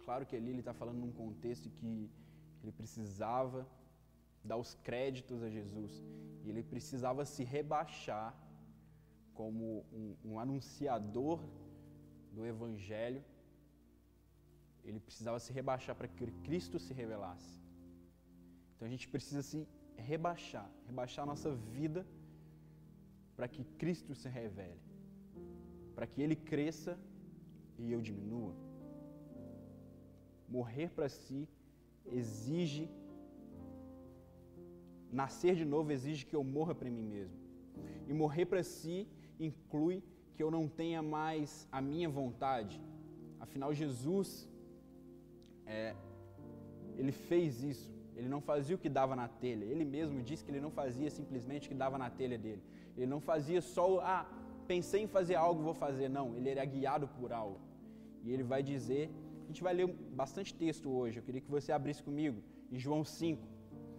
Claro 0.05 0.27
que 0.27 0.37
ali 0.37 0.51
ele 0.51 0.61
está 0.61 0.75
falando 0.75 0.99
num 0.99 1.13
contexto 1.13 1.71
que 1.71 2.11
ele 2.63 2.73
precisava 2.73 3.67
dar 4.45 4.57
os 4.57 4.75
créditos 4.87 5.43
a 5.43 5.49
Jesus 5.49 5.93
e 6.43 6.49
ele 6.51 6.63
precisava 6.63 7.25
se 7.25 7.45
rebaixar 7.45 8.35
como 9.35 9.85
um, 9.93 10.17
um 10.25 10.39
anunciador 10.39 11.39
do 12.33 12.45
Evangelho 12.47 13.23
ele 14.85 15.01
precisava 15.01 15.39
se 15.39 15.53
rebaixar 15.53 15.95
para 15.95 16.09
que 16.09 16.31
Cristo 16.45 16.79
se 16.79 16.93
revelasse. 16.93 17.61
Então 18.75 18.87
a 18.87 18.91
gente 18.91 19.09
precisa 19.09 19.43
se 19.43 19.67
rebaixar, 19.97 20.71
rebaixar 20.87 21.23
a 21.25 21.27
nossa 21.27 21.51
vida 21.55 22.07
para 23.37 23.47
que 23.49 23.65
Cristo 23.81 24.15
se 24.15 24.29
revele, 24.29 24.81
para 25.95 26.07
que 26.07 26.21
Ele 26.23 26.37
cresça 26.37 26.99
e 27.79 27.93
eu 27.93 28.01
diminua. 28.01 28.55
Morrer 30.49 30.91
para 30.91 31.09
si 31.09 31.49
exige, 32.07 32.91
nascer 35.11 35.55
de 35.55 35.65
novo 35.65 35.93
exige 35.93 36.27
que 36.27 36.35
eu 36.35 36.43
morra 36.43 36.75
para 36.75 36.91
mim 36.91 37.05
mesmo. 37.05 37.39
E 38.09 38.13
morrer 38.13 38.47
para 38.47 38.63
si 38.63 39.09
inclui 39.39 40.03
que 40.35 40.43
eu 40.43 40.51
não 40.51 40.69
tenha 40.69 41.03
mais 41.03 41.69
a 41.71 41.81
minha 41.81 42.09
vontade. 42.09 42.81
Afinal, 43.39 43.73
Jesus 43.73 44.50
é, 45.77 45.95
ele 46.99 47.13
fez 47.29 47.63
isso. 47.73 47.89
Ele 48.17 48.29
não 48.35 48.41
fazia 48.51 48.75
o 48.77 48.83
que 48.85 48.91
dava 49.01 49.15
na 49.23 49.29
telha. 49.45 49.65
Ele 49.73 49.85
mesmo 49.97 50.19
disse 50.29 50.45
que 50.45 50.51
ele 50.53 50.63
não 50.67 50.73
fazia 50.81 51.11
simplesmente 51.19 51.67
o 51.67 51.71
que 51.73 51.79
dava 51.85 51.97
na 52.05 52.11
telha 52.21 52.39
dele. 52.45 52.63
Ele 52.97 53.07
não 53.15 53.21
fazia 53.31 53.61
só 53.75 53.85
ah, 54.13 54.27
pensei 54.73 55.01
em 55.05 55.11
fazer 55.17 55.37
algo, 55.47 55.63
vou 55.71 55.77
fazer. 55.87 56.09
Não, 56.19 56.27
ele 56.37 56.49
era 56.55 56.65
guiado 56.75 57.07
por 57.19 57.33
algo. 57.33 57.59
E 58.25 58.33
ele 58.35 58.43
vai 58.53 58.63
dizer, 58.73 59.05
a 59.45 59.47
gente 59.47 59.63
vai 59.63 59.75
ler 59.79 59.87
bastante 60.23 60.53
texto 60.63 60.91
hoje. 60.99 61.19
Eu 61.19 61.25
queria 61.27 61.41
que 61.41 61.53
você 61.59 61.71
abrisse 61.79 62.03
comigo 62.09 62.43
em 62.71 62.79
João 62.79 63.03
5, 63.05 63.43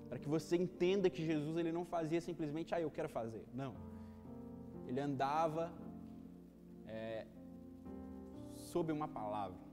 para 0.09 0.19
que 0.19 0.29
você 0.35 0.55
entenda 0.65 1.09
que 1.09 1.23
Jesus 1.31 1.57
ele 1.57 1.71
não 1.71 1.85
fazia 1.95 2.21
simplesmente, 2.29 2.75
ah, 2.75 2.81
eu 2.81 2.91
quero 2.91 3.09
fazer. 3.09 3.43
Não. 3.61 3.73
Ele 4.87 4.99
andava 4.99 5.71
é, 6.87 7.25
sob 8.53 8.91
uma 8.91 9.07
palavra 9.07 9.70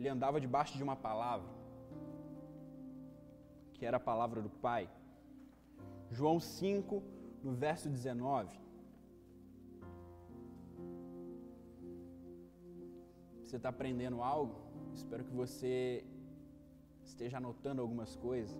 ele 0.00 0.08
andava 0.08 0.40
debaixo 0.40 0.78
de 0.78 0.82
uma 0.82 0.96
palavra, 0.96 1.46
que 3.74 3.84
era 3.84 3.98
a 3.98 4.00
palavra 4.00 4.40
do 4.40 4.48
Pai. 4.48 4.88
João 6.10 6.40
5, 6.40 7.02
no 7.42 7.52
verso 7.52 7.86
19. 7.90 8.58
Você 13.44 13.56
está 13.56 13.68
aprendendo 13.68 14.22
algo? 14.22 14.54
Espero 14.94 15.22
que 15.22 15.34
você 15.34 16.02
esteja 17.04 17.36
anotando 17.36 17.82
algumas 17.82 18.16
coisas. 18.16 18.58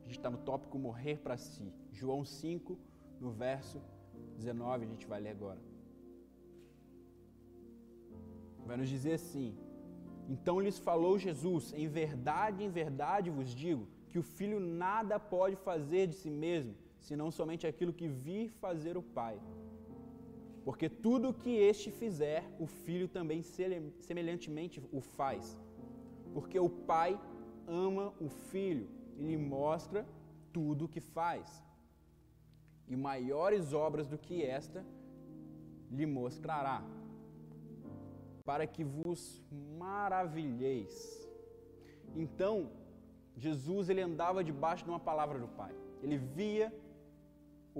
A 0.00 0.08
gente 0.08 0.18
está 0.18 0.28
no 0.28 0.38
tópico 0.50 0.78
morrer 0.78 1.16
para 1.20 1.38
si. 1.38 1.72
João 1.90 2.22
5, 2.22 2.78
no 3.18 3.30
verso 3.30 3.80
19, 4.36 4.84
a 4.84 4.88
gente 4.88 5.06
vai 5.06 5.22
ler 5.22 5.30
agora. 5.30 5.60
Vai 8.66 8.76
nos 8.76 8.90
dizer 8.90 9.14
assim: 9.14 9.56
então 10.34 10.60
lhes 10.64 10.78
falou 10.88 11.18
Jesus: 11.26 11.72
Em 11.80 11.88
verdade, 12.00 12.62
em 12.66 12.70
verdade 12.80 13.36
vos 13.38 13.50
digo 13.62 13.84
que 14.10 14.18
o 14.18 14.22
filho 14.36 14.60
nada 14.84 15.16
pode 15.18 15.56
fazer 15.68 16.04
de 16.10 16.14
si 16.22 16.30
mesmo, 16.44 16.74
senão 17.08 17.28
somente 17.38 17.66
aquilo 17.66 17.92
que 18.00 18.08
vir 18.26 18.46
fazer 18.64 18.96
o 18.96 19.02
Pai. 19.02 19.36
Porque 20.64 20.88
tudo 20.88 21.34
que 21.42 21.50
este 21.70 21.90
fizer, 21.90 22.42
o 22.64 22.66
filho 22.66 23.08
também 23.08 23.42
semelhantemente 24.08 24.80
o 24.92 25.00
faz. 25.00 25.58
Porque 26.34 26.58
o 26.60 26.70
Pai 26.92 27.12
ama 27.66 28.06
o 28.20 28.28
filho 28.28 28.86
e 29.18 29.22
lhe 29.28 29.36
mostra 29.36 30.06
tudo 30.52 30.84
o 30.84 30.92
que 30.94 31.00
faz. 31.00 31.64
E 32.86 32.94
maiores 32.96 33.72
obras 33.72 34.06
do 34.06 34.18
que 34.18 34.44
esta 34.44 34.84
lhe 35.90 36.06
mostrará, 36.06 36.78
para 38.50 38.66
que 38.66 38.82
vos 38.82 39.20
maravilheis. 39.82 40.94
Então, 42.22 42.54
Jesus 43.44 43.88
ele 43.88 44.02
andava 44.06 44.42
debaixo 44.48 44.84
de 44.86 44.90
uma 44.90 45.02
palavra 45.08 45.38
do 45.42 45.46
Pai. 45.60 45.72
Ele 46.02 46.16
via 46.38 46.66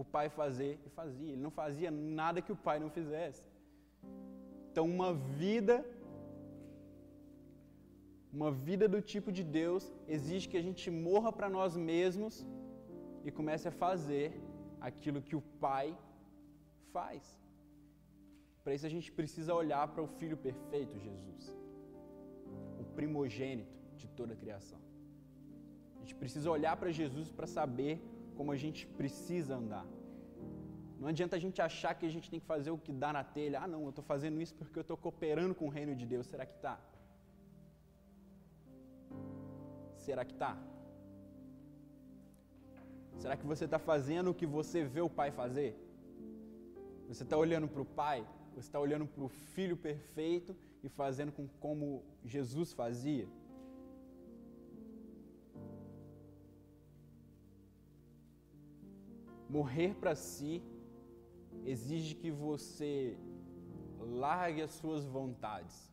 o 0.01 0.05
pai 0.05 0.29
fazer 0.29 0.73
e 0.87 0.91
fazia. 0.99 1.33
Ele 1.33 1.43
não 1.47 1.51
fazia 1.51 1.91
nada 1.91 2.41
que 2.41 2.53
o 2.53 2.61
pai 2.67 2.79
não 2.79 2.91
fizesse. 2.99 3.43
Então, 4.71 4.85
uma 4.87 5.13
vida, 5.43 5.77
uma 8.33 8.53
vida 8.53 8.87
do 8.95 9.03
tipo 9.03 9.33
de 9.33 9.43
Deus, 9.43 9.93
exige 10.07 10.49
que 10.49 10.57
a 10.57 10.63
gente 10.69 10.89
morra 10.89 11.33
para 11.33 11.49
nós 11.59 11.77
mesmos 11.77 12.47
e 13.25 13.33
comece 13.33 13.67
a 13.67 13.77
fazer 13.85 14.41
aquilo 14.81 15.21
que 15.21 15.35
o 15.35 15.43
pai 15.67 15.99
faz. 16.93 17.40
Para 18.63 18.75
isso, 18.75 18.87
a 18.87 18.95
gente 18.95 19.11
precisa 19.19 19.55
olhar 19.55 19.85
para 19.89 20.03
o 20.03 20.09
Filho 20.19 20.37
perfeito, 20.37 20.99
Jesus, 20.99 21.57
o 22.79 22.85
primogênito 22.99 23.79
de 23.97 24.09
toda 24.19 24.33
a 24.35 24.37
criação. 24.37 24.81
A 25.97 26.01
gente 26.01 26.15
precisa 26.15 26.51
olhar 26.51 26.77
para 26.77 26.91
Jesus 26.91 27.31
para 27.31 27.47
saber 27.47 27.95
como 28.37 28.53
a 28.53 28.59
gente 28.65 28.87
precisa 29.01 29.57
andar. 29.57 29.87
Não 31.01 31.09
adianta 31.09 31.35
a 31.37 31.43
gente 31.45 31.59
achar 31.63 31.93
que 31.99 32.05
a 32.05 32.13
gente 32.15 32.31
tem 32.31 32.41
que 32.43 32.47
fazer 32.55 32.71
o 32.71 32.79
que 32.87 32.93
dá 33.03 33.11
na 33.19 33.25
telha. 33.25 33.61
Ah, 33.63 33.69
não, 33.73 33.83
eu 33.85 33.91
estou 33.91 34.05
fazendo 34.05 34.41
isso 34.45 34.55
porque 34.55 34.79
eu 34.79 34.87
estou 34.87 34.97
cooperando 35.05 35.55
com 35.55 35.67
o 35.67 35.75
reino 35.79 35.95
de 36.01 36.07
Deus. 36.13 36.27
Será 36.27 36.45
que 36.45 36.57
está? 36.59 36.75
Será 40.07 40.25
que 40.25 40.33
está? 40.33 40.53
Será 43.23 43.35
que 43.37 43.47
você 43.53 43.65
está 43.67 43.79
fazendo 43.79 44.31
o 44.31 44.35
que 44.35 44.47
você 44.59 44.85
vê 44.85 45.01
o 45.01 45.11
Pai 45.21 45.31
fazer? 45.31 45.71
Você 47.09 47.23
está 47.23 47.37
olhando 47.45 47.69
para 47.69 47.83
o 47.83 47.89
Pai? 48.03 48.27
Você 48.61 48.67
está 48.69 48.79
olhando 48.79 49.07
para 49.07 49.25
o 49.25 49.29
Filho 49.29 49.75
perfeito 49.75 50.55
e 50.85 50.89
fazendo 50.91 51.33
com 51.33 51.49
como 51.65 52.05
Jesus 52.23 52.75
fazia? 52.75 53.27
Morrer 59.49 59.95
para 59.95 60.15
si 60.15 60.63
exige 61.65 62.15
que 62.15 62.31
você 62.31 63.17
largue 63.99 64.61
as 64.61 64.73
suas 64.73 65.07
vontades, 65.07 65.91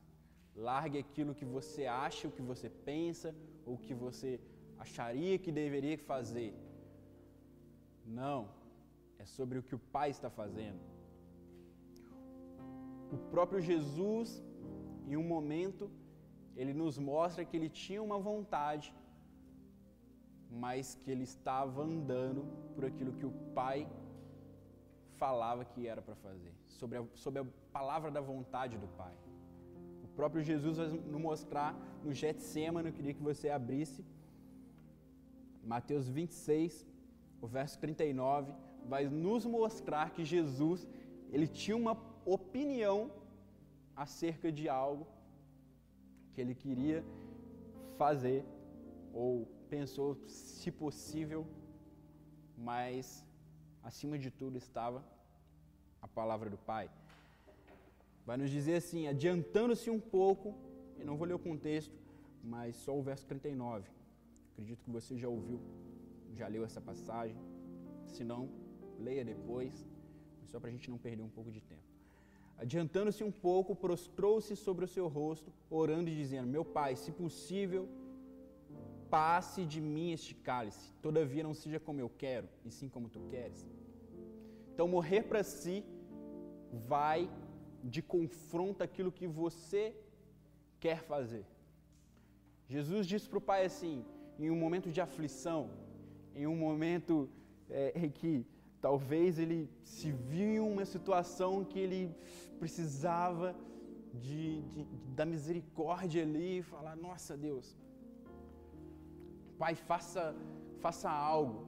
largue 0.53 0.97
aquilo 0.97 1.33
que 1.33 1.45
você 1.45 1.85
acha, 1.85 2.27
o 2.27 2.31
que 2.31 2.41
você 2.41 2.69
pensa, 2.69 3.33
ou 3.65 3.77
que 3.77 3.93
você 3.93 4.41
acharia 4.77 5.39
que 5.39 5.53
deveria 5.53 5.97
fazer. 5.97 6.53
Não, 8.05 8.49
é 9.17 9.25
sobre 9.25 9.57
o 9.57 9.63
que 9.63 9.73
o 9.73 9.79
Pai 9.79 10.09
está 10.09 10.29
fazendo. 10.29 10.96
O 13.11 13.17
próprio 13.17 13.61
Jesus, 13.61 14.43
em 15.07 15.15
um 15.15 15.23
momento, 15.23 15.89
ele 16.55 16.73
nos 16.73 16.97
mostra 16.97 17.45
que 17.45 17.55
ele 17.55 17.69
tinha 17.69 18.01
uma 18.01 18.19
vontade, 18.19 18.93
mas 20.49 20.95
que 20.95 21.11
ele 21.11 21.23
estava 21.23 21.83
andando 21.83 22.45
por 22.73 22.83
aquilo 22.85 23.13
que 23.13 23.25
o 23.25 23.31
Pai 23.53 23.87
falava 25.15 25.65
que 25.65 25.87
era 25.87 26.01
para 26.01 26.15
fazer, 26.15 26.53
sobre 26.67 26.97
a, 26.97 27.05
sobre 27.13 27.41
a 27.41 27.45
palavra 27.71 28.09
da 28.11 28.21
vontade 28.21 28.77
do 28.77 28.87
Pai. 28.87 29.13
O 30.03 30.07
próprio 30.15 30.43
Jesus 30.43 30.77
vai 30.77 30.87
nos 30.87 31.21
mostrar 31.21 31.75
no 32.03 32.13
Getsemane, 32.13 32.89
eu 32.89 32.93
queria 32.93 33.13
que 33.13 33.21
você 33.21 33.49
abrisse, 33.49 34.03
Mateus 35.63 36.07
26, 36.07 36.87
o 37.41 37.47
verso 37.47 37.79
39, 37.79 38.53
vai 38.85 39.05
nos 39.05 39.45
mostrar 39.45 40.11
que 40.11 40.23
Jesus, 40.23 40.87
ele 41.29 41.47
tinha 41.47 41.75
uma 41.75 41.95
opinião 42.35 42.99
acerca 43.95 44.51
de 44.51 44.67
algo 44.67 45.05
que 46.33 46.41
ele 46.41 46.55
queria 46.63 47.03
fazer 47.97 48.45
ou 49.13 49.31
pensou, 49.69 50.09
se 50.27 50.69
possível, 50.71 51.41
mas 52.69 53.25
acima 53.83 54.17
de 54.17 54.29
tudo 54.29 54.57
estava 54.57 55.03
a 56.01 56.07
palavra 56.07 56.49
do 56.49 56.57
Pai. 56.57 56.89
Vai 58.25 58.37
nos 58.37 58.51
dizer 58.57 58.75
assim, 58.75 59.07
adiantando-se 59.07 59.89
um 59.89 59.99
pouco, 59.99 60.53
e 60.99 61.03
não 61.03 61.17
vou 61.17 61.27
ler 61.27 61.33
o 61.33 61.39
contexto, 61.39 61.95
mas 62.43 62.75
só 62.75 62.97
o 62.97 63.01
verso 63.01 63.25
39. 63.25 63.89
Acredito 64.51 64.83
que 64.83 64.91
você 64.91 65.17
já 65.17 65.29
ouviu, 65.29 65.59
já 66.33 66.47
leu 66.47 66.63
essa 66.65 66.81
passagem. 66.81 67.37
Se 68.05 68.23
não, 68.23 68.49
leia 68.99 69.23
depois, 69.23 69.73
só 70.45 70.59
para 70.59 70.69
a 70.69 70.71
gente 70.71 70.89
não 70.89 70.97
perder 70.97 71.23
um 71.23 71.29
pouco 71.29 71.51
de 71.51 71.61
tempo. 71.61 71.86
Adiantando-se 72.57 73.23
um 73.23 73.31
pouco, 73.31 73.75
prostrou-se 73.75 74.55
sobre 74.55 74.83
o 74.85 74.87
seu 74.87 75.07
rosto, 75.07 75.53
orando 75.69 76.09
e 76.09 76.15
dizendo: 76.15 76.47
Meu 76.47 76.65
pai, 76.65 76.95
se 76.95 77.11
possível, 77.11 77.87
passe 79.09 79.65
de 79.65 79.79
mim 79.79 80.11
este 80.11 80.33
cálice, 80.33 80.91
todavia 81.01 81.43
não 81.43 81.53
seja 81.53 81.79
como 81.79 81.99
eu 81.99 82.09
quero, 82.09 82.47
e 82.65 82.71
sim 82.71 82.89
como 82.89 83.09
tu 83.09 83.21
queres. 83.29 83.65
Então, 84.73 84.87
morrer 84.87 85.23
para 85.23 85.43
si 85.43 85.83
vai 86.87 87.29
de 87.83 88.01
confronto 88.01 88.83
aquilo 88.83 89.11
que 89.11 89.27
você 89.27 89.95
quer 90.79 91.03
fazer. 91.03 91.45
Jesus 92.67 93.07
disse 93.07 93.29
para 93.29 93.37
o 93.37 93.41
Pai 93.41 93.65
assim, 93.65 94.03
em 94.37 94.49
um 94.51 94.55
momento 94.55 94.91
de 94.91 94.99
aflição, 94.99 95.69
em 96.35 96.45
um 96.45 96.55
momento 96.55 97.29
é, 97.69 97.93
em 97.95 98.09
que 98.09 98.45
talvez 98.87 99.37
ele 99.43 99.59
se 99.95 100.09
viu 100.31 100.49
em 100.55 100.59
uma 100.73 100.85
situação 100.93 101.51
que 101.71 101.79
ele 101.85 102.01
precisava 102.61 103.47
de, 104.25 104.43
de, 104.73 104.83
da 105.17 105.25
misericórdia 105.33 106.21
ali 106.27 106.51
e 106.59 106.67
falar: 106.73 106.95
Nossa 107.07 107.33
Deus, 107.47 107.67
Pai, 109.61 109.73
faça, 109.89 110.23
faça 110.85 111.09
algo. 111.09 111.59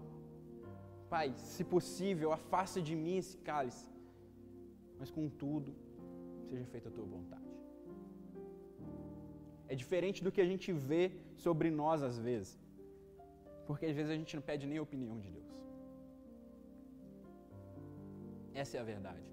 Pai, 1.13 1.27
se 1.51 1.63
possível, 1.75 2.31
afasta 2.39 2.79
de 2.87 2.95
mim 3.03 3.17
esse 3.23 3.35
cálice. 3.49 3.87
Mas 4.99 5.11
contudo, 5.19 5.71
seja 6.49 6.65
feita 6.73 6.87
a 6.89 6.95
tua 6.97 7.07
vontade. 7.15 7.49
É 9.67 9.75
diferente 9.83 10.23
do 10.25 10.31
que 10.35 10.41
a 10.45 10.49
gente 10.51 10.71
vê 10.89 11.03
sobre 11.45 11.69
nós 11.81 12.01
às 12.09 12.17
vezes. 12.27 12.51
Porque 13.67 13.87
às 13.91 13.95
vezes 13.99 14.11
a 14.15 14.19
gente 14.21 14.35
não 14.37 14.45
pede 14.51 14.65
nem 14.71 14.79
a 14.81 14.87
opinião 14.89 15.17
de 15.25 15.29
Deus. 15.37 15.48
Essa 18.53 18.77
é 18.77 18.79
a 18.79 18.83
verdade. 18.83 19.23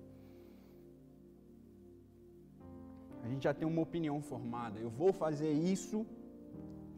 A 3.23 3.29
gente 3.29 3.43
já 3.43 3.53
tem 3.53 3.67
uma 3.67 3.83
opinião 3.83 4.21
formada. 4.23 4.79
Eu 4.79 4.91
vou 4.91 5.13
fazer 5.13 5.53
isso 5.53 6.07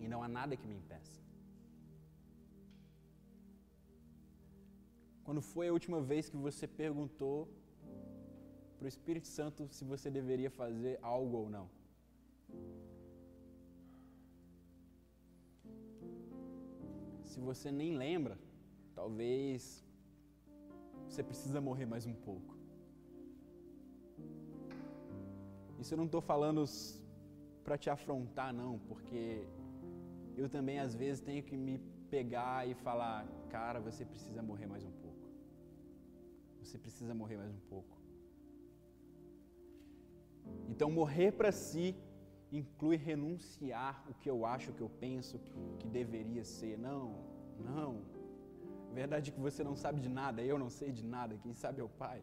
e 0.01 0.09
não 0.09 0.23
há 0.23 0.29
nada 0.29 0.57
que 0.57 0.67
me 0.67 0.77
impeça. 0.77 1.19
Quando 5.25 5.41
foi 5.43 5.69
a 5.69 5.73
última 5.73 6.01
vez 6.01 6.29
que 6.29 6.37
você 6.37 6.67
perguntou 6.67 7.49
para 8.77 8.87
o 8.87 8.89
Espírito 8.89 9.27
Santo 9.27 9.69
se 9.71 9.85
você 9.85 10.11
deveria 10.11 10.51
fazer 10.51 10.99
algo 11.03 11.37
ou 11.37 11.51
não? 11.51 11.69
Se 17.25 17.41
você 17.41 17.71
nem 17.71 17.97
lembra, 17.97 18.39
talvez 18.95 19.85
você 21.09 21.23
precisa 21.23 21.61
morrer 21.61 21.87
mais 21.87 22.07
um 22.07 22.15
pouco. 22.15 22.57
Isso 25.79 25.95
eu 25.95 25.99
não 25.99 26.07
estou 26.07 26.21
falando 26.21 26.65
para 27.65 27.79
te 27.79 27.89
afrontar, 27.89 28.53
não, 28.53 28.79
porque 28.89 29.45
eu 30.37 30.49
também 30.49 30.79
às 30.79 30.95
vezes 30.95 31.21
tenho 31.21 31.43
que 31.43 31.57
me 31.57 31.79
pegar 32.11 32.69
e 32.69 32.75
falar, 32.75 33.27
cara, 33.49 33.81
você 33.81 34.05
precisa 34.05 34.43
morrer 34.43 34.67
mais 34.67 34.85
um 34.85 34.91
pouco. 34.91 35.27
Você 36.63 36.79
precisa 36.79 37.15
morrer 37.15 37.37
mais 37.37 37.53
um 37.53 37.61
pouco. 37.69 37.97
Então, 40.69 40.91
morrer 40.91 41.33
para 41.33 41.53
si 41.53 41.95
inclui 42.51 42.97
renunciar 42.97 44.05
o 44.11 44.15
que 44.15 44.29
eu 44.29 44.45
acho, 44.47 44.71
o 44.71 44.75
que 44.75 44.83
eu 44.83 44.89
penso 44.89 45.39
que 45.79 45.87
deveria 45.89 46.45
ser. 46.45 46.79
Não, 46.79 47.25
não. 47.59 48.18
A 48.91 48.95
verdade 49.03 49.31
é 49.31 49.35
que 49.35 49.41
você 49.49 49.63
não 49.63 49.77
sabe 49.85 50.01
de 50.01 50.09
nada, 50.21 50.43
eu 50.43 50.59
não 50.59 50.71
sei 50.71 50.91
de 50.99 51.05
nada, 51.05 51.41
quem 51.43 51.55
sabe 51.55 51.81
é 51.81 51.85
o 51.85 51.89
Pai. 51.89 52.21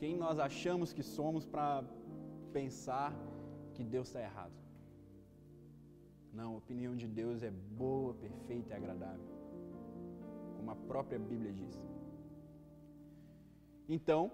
Quem 0.00 0.16
nós 0.16 0.38
achamos 0.38 0.92
que 0.96 1.02
somos 1.02 1.44
para 1.44 1.84
pensar 2.52 3.12
que 3.74 3.84
Deus 3.84 4.08
está 4.08 4.20
errado? 4.28 4.56
Não, 6.32 6.54
a 6.54 6.58
opinião 6.62 6.94
de 6.96 7.06
Deus 7.06 7.42
é 7.42 7.50
boa, 7.50 8.14
perfeita 8.14 8.72
e 8.72 8.76
agradável, 8.76 9.28
como 10.56 10.70
a 10.70 10.76
própria 10.90 11.18
Bíblia 11.18 11.52
diz. 11.52 11.76
Então, 13.96 14.30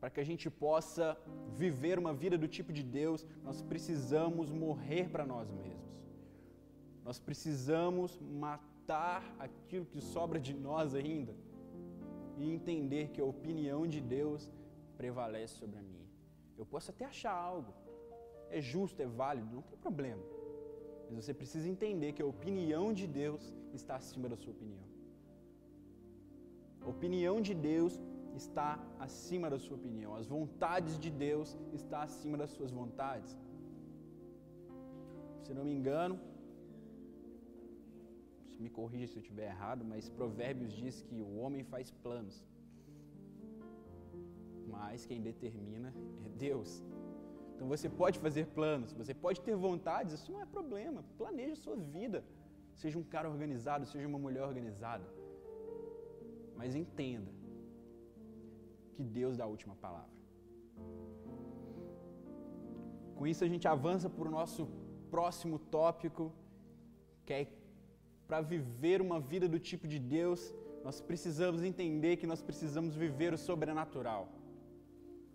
para 0.00 0.10
que 0.10 0.20
a 0.20 0.24
gente 0.30 0.48
possa 0.48 1.18
viver 1.62 1.98
uma 1.98 2.14
vida 2.14 2.38
do 2.38 2.46
tipo 2.46 2.72
de 2.72 2.82
Deus, 2.82 3.26
nós 3.42 3.60
precisamos 3.62 4.50
morrer 4.50 5.08
para 5.10 5.26
nós 5.26 5.50
mesmos. 5.50 5.88
Nós 7.04 7.18
precisamos 7.18 8.20
matar 8.20 8.77
aquilo 9.38 9.84
que 9.84 10.00
sobra 10.00 10.38
de 10.40 10.54
nós 10.54 10.94
ainda 10.94 11.34
e 12.36 12.50
entender 12.50 13.08
que 13.08 13.20
a 13.20 13.24
opinião 13.24 13.86
de 13.86 14.00
Deus 14.00 14.50
prevalece 14.96 15.54
sobre 15.54 15.78
a 15.78 15.82
minha. 15.82 16.08
Eu 16.56 16.66
posso 16.66 16.90
até 16.90 17.04
achar 17.04 17.32
algo, 17.32 17.72
é 18.50 18.60
justo, 18.60 19.00
é 19.02 19.06
válido, 19.06 19.54
não 19.54 19.62
tem 19.62 19.78
problema. 19.78 20.22
Mas 21.06 21.24
você 21.24 21.32
precisa 21.32 21.68
entender 21.68 22.12
que 22.12 22.22
a 22.22 22.26
opinião 22.26 22.92
de 22.92 23.06
Deus 23.06 23.54
está 23.72 23.96
acima 23.96 24.28
da 24.28 24.36
sua 24.36 24.52
opinião. 24.52 24.86
A 26.80 26.88
opinião 26.88 27.40
de 27.40 27.54
Deus 27.54 28.00
está 28.34 28.78
acima 28.98 29.50
da 29.50 29.58
sua 29.58 29.76
opinião. 29.76 30.14
As 30.14 30.26
vontades 30.26 30.98
de 30.98 31.10
Deus 31.10 31.56
estão 31.72 32.00
acima 32.00 32.36
das 32.36 32.50
suas 32.50 32.70
vontades. 32.70 33.36
Se 35.42 35.54
não 35.54 35.64
me 35.64 35.72
engano, 35.72 36.18
me 38.58 38.70
corrija 38.78 39.06
se 39.08 39.16
eu 39.18 39.22
estiver 39.24 39.46
errado, 39.54 39.84
mas 39.84 40.08
Provérbios 40.18 40.72
diz 40.72 41.02
que 41.08 41.20
o 41.28 41.30
homem 41.40 41.62
faz 41.72 41.90
planos, 42.04 42.36
mas 44.74 45.06
quem 45.06 45.20
determina 45.20 45.90
é 46.24 46.28
Deus. 46.46 46.70
Então 47.54 47.66
você 47.74 47.88
pode 47.88 48.18
fazer 48.24 48.44
planos, 48.58 48.92
você 48.92 49.14
pode 49.24 49.40
ter 49.46 49.56
vontades, 49.56 50.12
isso 50.14 50.30
não 50.34 50.40
é 50.40 50.46
problema. 50.46 51.00
Planeje 51.20 51.52
a 51.52 51.62
sua 51.64 51.76
vida. 51.76 52.20
Seja 52.80 52.96
um 52.98 53.02
cara 53.14 53.28
organizado, 53.28 53.84
seja 53.84 54.06
uma 54.06 54.20
mulher 54.26 54.44
organizada. 54.50 55.06
Mas 56.56 56.76
entenda 56.82 57.30
que 58.94 59.02
Deus 59.18 59.36
dá 59.36 59.44
a 59.44 59.52
última 59.56 59.74
palavra. 59.74 60.16
Com 63.16 63.26
isso 63.26 63.42
a 63.42 63.50
gente 63.52 63.66
avança 63.66 64.08
para 64.08 64.28
o 64.28 64.30
nosso 64.30 64.68
próximo 65.10 65.58
tópico, 65.58 66.32
que 67.26 67.32
é 67.32 67.44
para 68.28 68.40
viver 68.54 69.00
uma 69.06 69.18
vida 69.32 69.46
do 69.48 69.58
tipo 69.58 69.86
de 69.92 69.98
Deus, 69.98 70.40
nós 70.84 71.00
precisamos 71.00 71.62
entender 71.70 72.16
que 72.20 72.26
nós 72.32 72.42
precisamos 72.48 72.94
viver 72.94 73.32
o 73.32 73.38
sobrenatural. 73.48 74.22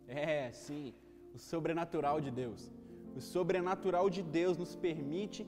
É, 0.08 0.52
sim, 0.52 0.94
o 1.34 1.40
sobrenatural 1.52 2.22
de 2.22 2.32
Deus. 2.42 2.72
O 3.16 3.22
sobrenatural 3.34 4.10
de 4.10 4.22
Deus 4.22 4.58
nos 4.64 4.76
permite 4.76 5.42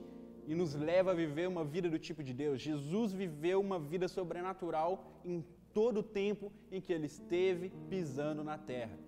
e 0.46 0.54
nos 0.54 0.74
leva 0.74 1.10
a 1.12 1.14
viver 1.14 1.46
uma 1.48 1.64
vida 1.64 1.88
do 1.94 1.98
tipo 1.98 2.22
de 2.22 2.32
Deus. 2.42 2.60
Jesus 2.60 3.12
viveu 3.12 3.60
uma 3.60 3.78
vida 3.78 4.06
sobrenatural 4.08 4.92
em 5.24 5.44
todo 5.72 5.98
o 5.98 6.02
tempo 6.02 6.52
em 6.70 6.80
que 6.80 6.92
ele 6.92 7.06
esteve 7.06 7.70
pisando 7.90 8.42
na 8.42 8.56
terra. 8.56 8.98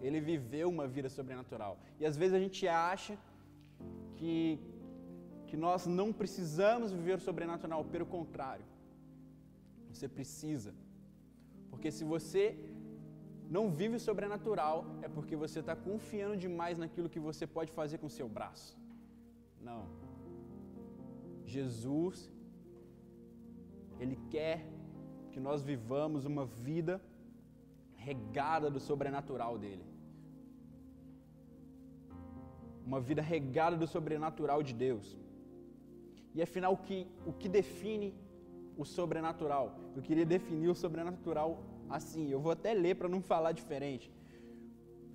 Ele 0.00 0.20
viveu 0.20 0.68
uma 0.68 0.86
vida 0.86 1.08
sobrenatural. 1.08 1.78
E 1.98 2.06
às 2.06 2.16
vezes 2.16 2.34
a 2.34 2.38
gente 2.38 2.68
acha 2.68 3.18
que, 4.16 4.58
que 5.48 5.56
nós 5.56 5.86
não 5.98 6.08
precisamos 6.20 6.92
viver 6.92 7.16
o 7.18 7.24
sobrenatural, 7.28 7.84
pelo 7.84 8.06
contrário. 8.16 8.64
Você 9.92 10.08
precisa. 10.16 10.72
Porque 11.70 11.90
se 11.96 12.04
você 12.14 12.42
não 13.56 13.64
vive 13.80 13.96
o 13.96 14.04
sobrenatural, 14.08 14.76
é 15.06 15.08
porque 15.08 15.36
você 15.44 15.58
está 15.60 15.74
confiando 15.88 16.36
demais 16.36 16.78
naquilo 16.82 17.12
que 17.14 17.20
você 17.28 17.46
pode 17.46 17.70
fazer 17.78 17.98
com 17.98 18.08
o 18.10 18.16
seu 18.18 18.28
braço. 18.28 18.76
Não. 19.68 19.82
Jesus, 21.54 22.30
Ele 24.00 24.18
quer 24.34 24.66
que 25.32 25.40
nós 25.48 25.62
vivamos 25.62 26.24
uma 26.24 26.44
vida 26.44 27.00
regada 28.08 28.68
do 28.70 28.80
sobrenatural 28.80 29.54
dele. 29.58 29.84
Uma 32.84 33.00
vida 33.00 33.22
regada 33.34 33.76
do 33.76 33.86
sobrenatural 33.86 34.62
de 34.62 34.74
Deus. 34.86 35.06
E 36.36 36.42
afinal, 36.42 36.74
o 36.74 36.76
que, 36.76 37.08
o 37.24 37.32
que 37.32 37.48
define 37.48 38.14
o 38.76 38.84
sobrenatural? 38.84 39.74
Eu 39.96 40.02
queria 40.02 40.26
definir 40.26 40.68
o 40.68 40.74
sobrenatural 40.74 41.64
assim. 41.88 42.28
Eu 42.30 42.38
vou 42.38 42.52
até 42.52 42.74
ler 42.74 42.94
para 42.96 43.08
não 43.08 43.22
falar 43.22 43.52
diferente. 43.52 44.12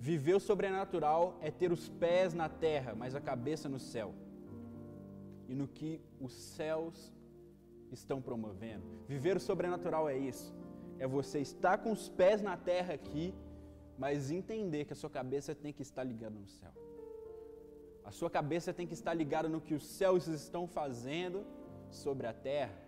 Viver 0.00 0.34
o 0.34 0.40
sobrenatural 0.40 1.38
é 1.40 1.48
ter 1.48 1.70
os 1.70 1.88
pés 1.88 2.34
na 2.34 2.48
terra, 2.48 2.92
mas 2.92 3.14
a 3.14 3.20
cabeça 3.20 3.68
no 3.68 3.78
céu. 3.78 4.12
E 5.48 5.54
no 5.54 5.68
que 5.68 6.00
os 6.20 6.32
céus 6.32 7.12
estão 7.92 8.20
promovendo. 8.20 8.82
Viver 9.06 9.36
o 9.36 9.40
sobrenatural 9.40 10.08
é 10.08 10.18
isso. 10.18 10.52
É 10.98 11.06
você 11.06 11.38
estar 11.38 11.78
com 11.78 11.92
os 11.92 12.08
pés 12.08 12.42
na 12.42 12.56
terra 12.56 12.94
aqui, 12.94 13.32
mas 13.96 14.32
entender 14.32 14.86
que 14.86 14.92
a 14.92 14.96
sua 14.96 15.10
cabeça 15.10 15.54
tem 15.54 15.72
que 15.72 15.82
estar 15.82 16.02
ligada 16.02 16.36
no 16.36 16.48
céu. 16.48 16.72
A 18.04 18.10
sua 18.10 18.30
cabeça 18.30 18.72
tem 18.72 18.86
que 18.86 18.94
estar 18.94 19.14
ligada 19.14 19.48
no 19.48 19.60
que 19.60 19.74
os 19.74 19.84
céus 19.84 20.26
estão 20.26 20.66
fazendo 20.66 21.44
sobre 21.90 22.26
a 22.26 22.32
terra. 22.32 22.78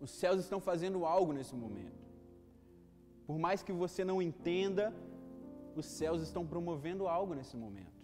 Os 0.00 0.10
céus 0.10 0.40
estão 0.40 0.60
fazendo 0.60 1.04
algo 1.04 1.32
nesse 1.32 1.54
momento. 1.54 2.04
Por 3.26 3.38
mais 3.38 3.62
que 3.62 3.72
você 3.72 4.04
não 4.04 4.20
entenda, 4.22 4.94
os 5.74 5.86
céus 5.86 6.22
estão 6.22 6.46
promovendo 6.46 7.06
algo 7.06 7.34
nesse 7.34 7.56
momento. 7.56 7.96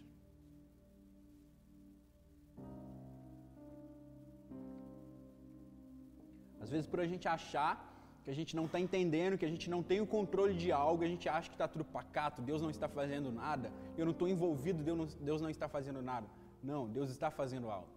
Às 6.60 6.70
vezes, 6.70 6.86
por 6.86 7.00
a 7.00 7.06
gente 7.06 7.26
achar 7.26 7.91
que 8.24 8.30
a 8.30 8.34
gente 8.34 8.54
não 8.54 8.66
está 8.66 8.78
entendendo, 8.78 9.36
que 9.36 9.44
a 9.44 9.48
gente 9.48 9.68
não 9.68 9.82
tem 9.82 10.00
o 10.00 10.06
controle 10.06 10.54
de 10.54 10.70
algo, 10.70 11.02
a 11.02 11.08
gente 11.08 11.28
acha 11.28 11.48
que 11.48 11.54
está 11.54 11.66
tudo 11.66 11.84
pacato, 11.84 12.40
Deus 12.40 12.62
não 12.62 12.70
está 12.70 12.88
fazendo 12.88 13.32
nada, 13.32 13.72
eu 13.98 14.04
não 14.04 14.12
estou 14.12 14.28
envolvido, 14.28 14.82
Deus 14.82 14.98
não, 14.98 15.06
Deus 15.20 15.40
não 15.40 15.50
está 15.50 15.68
fazendo 15.68 16.00
nada. 16.00 16.26
Não, 16.62 16.88
Deus 16.88 17.10
está 17.10 17.30
fazendo 17.30 17.68
algo. 17.68 17.88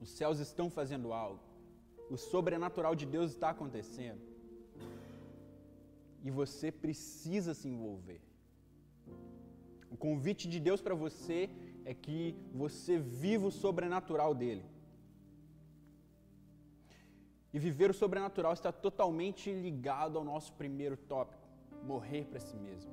Os 0.00 0.10
céus 0.10 0.38
estão 0.38 0.68
fazendo 0.68 1.12
algo. 1.12 1.40
O 2.10 2.16
sobrenatural 2.16 2.94
de 2.94 3.06
Deus 3.06 3.30
está 3.30 3.50
acontecendo. 3.50 4.20
E 6.22 6.30
você 6.30 6.70
precisa 6.70 7.54
se 7.54 7.68
envolver. 7.68 8.20
O 9.90 9.96
convite 9.96 10.46
de 10.48 10.60
Deus 10.60 10.82
para 10.82 10.94
você 10.94 11.48
é 11.84 11.94
que 11.94 12.36
você 12.54 12.98
viva 12.98 13.46
o 13.46 13.50
sobrenatural 13.50 14.34
dele. 14.34 14.64
E 17.52 17.58
viver 17.58 17.90
o 17.90 17.94
sobrenatural 17.94 18.52
está 18.52 18.70
totalmente 18.70 19.52
ligado 19.52 20.16
ao 20.18 20.24
nosso 20.24 20.52
primeiro 20.52 20.96
tópico: 20.96 21.42
morrer 21.82 22.24
para 22.26 22.40
si 22.40 22.56
mesmo. 22.56 22.92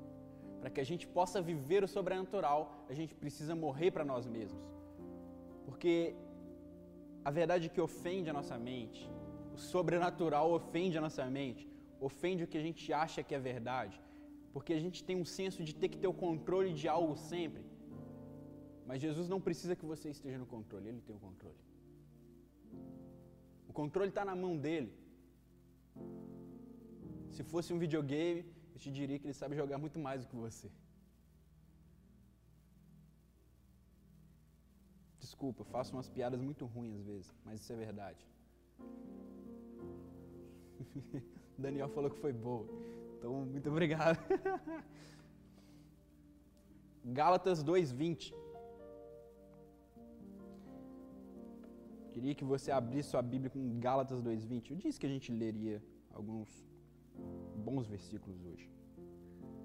Para 0.60 0.72
que 0.72 0.82
a 0.82 0.88
gente 0.92 1.06
possa 1.08 1.40
viver 1.42 1.84
o 1.84 1.88
sobrenatural, 1.88 2.86
a 2.90 2.94
gente 2.94 3.14
precisa 3.14 3.56
morrer 3.56 3.92
para 3.92 4.04
nós 4.04 4.26
mesmos. 4.26 4.66
Porque 5.66 6.16
a 7.24 7.30
verdade 7.30 7.70
que 7.70 7.80
ofende 7.80 8.30
a 8.30 8.34
nossa 8.34 8.58
mente, 8.58 9.08
o 9.54 9.58
sobrenatural 9.58 10.52
ofende 10.52 10.98
a 10.98 11.02
nossa 11.02 11.26
mente, 11.26 11.70
ofende 12.00 12.44
o 12.44 12.48
que 12.48 12.58
a 12.58 12.66
gente 12.68 12.92
acha 12.92 13.22
que 13.22 13.36
é 13.36 13.40
verdade, 13.40 14.02
porque 14.54 14.74
a 14.74 14.80
gente 14.80 15.04
tem 15.04 15.16
um 15.16 15.26
senso 15.26 15.64
de 15.64 15.76
ter 15.76 15.90
que 15.90 15.98
ter 15.98 16.08
o 16.08 16.14
controle 16.14 16.74
de 16.74 16.88
algo 16.88 17.16
sempre. 17.16 17.64
Mas 18.88 19.02
Jesus 19.02 19.28
não 19.30 19.40
precisa 19.40 19.76
que 19.76 19.86
você 19.86 20.10
esteja 20.10 20.38
no 20.38 20.46
controle, 20.46 20.88
Ele 20.90 21.02
tem 21.02 21.16
o 21.16 21.20
controle 21.20 21.67
controle 23.80 24.12
está 24.14 24.24
na 24.30 24.36
mão 24.44 24.54
dele. 24.66 24.92
Se 27.36 27.42
fosse 27.52 27.70
um 27.74 27.80
videogame, 27.84 28.42
eu 28.74 28.80
te 28.84 28.90
diria 28.98 29.18
que 29.20 29.26
ele 29.28 29.40
sabe 29.42 29.60
jogar 29.62 29.78
muito 29.86 30.00
mais 30.06 30.20
do 30.22 30.28
que 30.32 30.38
você. 30.46 30.70
Desculpa, 35.24 35.62
faço 35.76 35.94
umas 35.96 36.10
piadas 36.16 36.40
muito 36.48 36.64
ruins 36.74 36.96
às 37.00 37.06
vezes, 37.12 37.30
mas 37.46 37.56
isso 37.62 37.72
é 37.76 37.78
verdade. 37.88 38.22
Daniel 41.66 41.90
falou 41.96 42.10
que 42.14 42.20
foi 42.26 42.34
boa. 42.48 42.66
Então, 43.16 43.32
muito 43.54 43.70
obrigado. 43.70 44.20
Gálatas 47.20 47.60
2:20. 47.64 48.47
Queria 52.18 52.34
que 52.34 52.44
você 52.44 52.72
abrisse 52.72 53.10
sua 53.10 53.22
Bíblia 53.22 53.48
com 53.48 53.80
Gálatas 53.80 54.24
2:20. 54.24 54.72
Eu 54.72 54.78
disse 54.84 55.00
que 55.00 55.06
a 55.06 55.10
gente 55.16 55.32
leria 55.32 55.80
alguns 56.12 56.50
bons 57.64 57.86
versículos 57.86 58.44
hoje. 58.44 58.68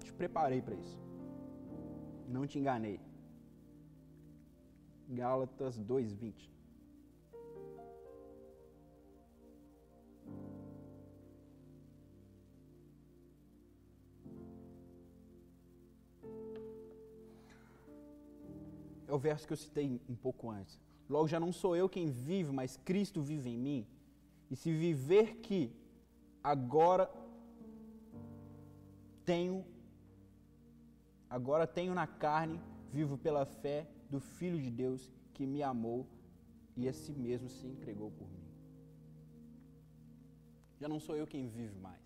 Te 0.03 0.13
preparei 0.13 0.61
para 0.61 0.75
isso. 0.75 0.99
Não 2.35 2.45
te 2.45 2.59
enganei. 2.59 2.99
Gálatas 5.09 5.79
2:20. 5.79 6.51
É 19.07 19.11
o 19.11 19.17
verso 19.17 19.47
que 19.47 19.53
eu 19.53 19.57
citei 19.57 19.99
um 20.07 20.15
pouco 20.15 20.51
antes. 20.51 20.79
Logo 21.09 21.27
já 21.27 21.39
não 21.39 21.51
sou 21.51 21.75
eu 21.75 21.89
quem 21.89 22.09
vive, 22.09 22.51
mas 22.51 22.77
Cristo 22.77 23.21
vive 23.21 23.49
em 23.49 23.57
mim. 23.57 23.87
E 24.49 24.55
se 24.55 24.71
viver 24.71 25.37
que 25.37 25.71
agora 26.43 27.09
tenho 29.25 29.65
agora 31.29 31.65
tenho 31.65 31.93
na 31.95 32.05
carne, 32.05 32.61
vivo 32.91 33.17
pela 33.17 33.45
fé 33.45 33.87
do 34.09 34.19
filho 34.19 34.61
de 34.61 34.69
Deus 34.69 35.11
que 35.33 35.47
me 35.47 35.63
amou 35.63 36.05
e 36.77 36.87
a 36.87 36.93
si 36.93 37.11
mesmo 37.11 37.49
se 37.49 37.65
entregou 37.65 38.11
por 38.11 38.27
mim. 38.29 38.47
Já 40.79 40.87
não 40.87 40.99
sou 40.99 41.15
eu 41.15 41.25
quem 41.25 41.47
vive 41.47 41.75
mais. 41.79 42.03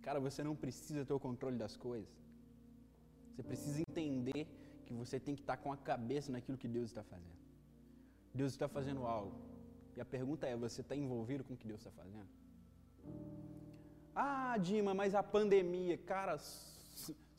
Cara, 0.00 0.18
você 0.18 0.42
não 0.42 0.56
precisa 0.56 1.04
ter 1.04 1.12
o 1.12 1.20
controle 1.20 1.58
das 1.58 1.76
coisas. 1.76 2.08
Você 3.34 3.42
precisa 3.42 3.80
entender 3.80 4.46
que 4.86 4.94
você 4.94 5.20
tem 5.20 5.34
que 5.34 5.42
estar 5.42 5.58
com 5.58 5.70
a 5.72 5.76
cabeça 5.76 6.32
naquilo 6.32 6.56
que 6.56 6.66
Deus 6.66 6.86
está 6.90 7.02
fazendo. 7.02 7.47
Deus 8.40 8.52
está 8.52 8.68
fazendo 8.76 9.02
algo. 9.16 9.36
E 9.96 10.00
a 10.04 10.08
pergunta 10.16 10.44
é: 10.52 10.54
você 10.66 10.80
está 10.84 10.94
envolvido 11.04 11.42
com 11.46 11.54
o 11.54 11.60
que 11.60 11.68
Deus 11.72 11.80
está 11.80 11.92
fazendo? 12.02 12.30
Ah, 14.14 14.56
Dima, 14.66 14.92
mas 15.00 15.12
a 15.20 15.22
pandemia, 15.36 15.96
cara, 16.12 16.34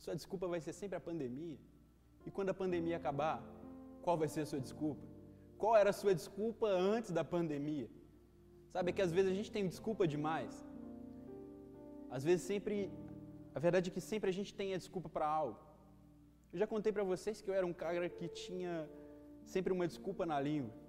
sua 0.04 0.14
desculpa 0.20 0.46
vai 0.54 0.60
ser 0.66 0.74
sempre 0.80 0.96
a 1.00 1.04
pandemia. 1.08 1.58
E 2.26 2.30
quando 2.36 2.50
a 2.54 2.58
pandemia 2.62 2.96
acabar, 3.00 3.36
qual 4.04 4.16
vai 4.22 4.28
ser 4.34 4.42
a 4.46 4.48
sua 4.52 4.60
desculpa? 4.66 5.04
Qual 5.62 5.74
era 5.82 5.90
a 5.94 5.98
sua 6.00 6.14
desculpa 6.20 6.66
antes 6.96 7.10
da 7.18 7.24
pandemia? 7.34 7.88
Sabe 8.74 8.92
que 8.96 9.02
às 9.06 9.12
vezes 9.16 9.30
a 9.32 9.36
gente 9.38 9.52
tem 9.56 9.66
desculpa 9.74 10.06
demais. 10.14 10.54
Às 12.16 12.22
vezes 12.28 12.42
sempre, 12.52 12.76
a 13.54 13.60
verdade 13.66 13.90
é 13.90 13.92
que 13.96 14.02
sempre 14.12 14.28
a 14.32 14.36
gente 14.38 14.52
tem 14.60 14.68
a 14.76 14.78
desculpa 14.84 15.08
para 15.16 15.26
algo. 15.40 15.58
Eu 16.52 16.58
já 16.62 16.66
contei 16.74 16.92
para 16.96 17.04
vocês 17.12 17.40
que 17.42 17.50
eu 17.50 17.56
era 17.60 17.66
um 17.72 17.76
cara 17.84 18.08
que 18.18 18.28
tinha 18.44 18.72
sempre 19.54 19.72
uma 19.76 19.86
desculpa 19.92 20.24
na 20.32 20.38
língua. 20.48 20.79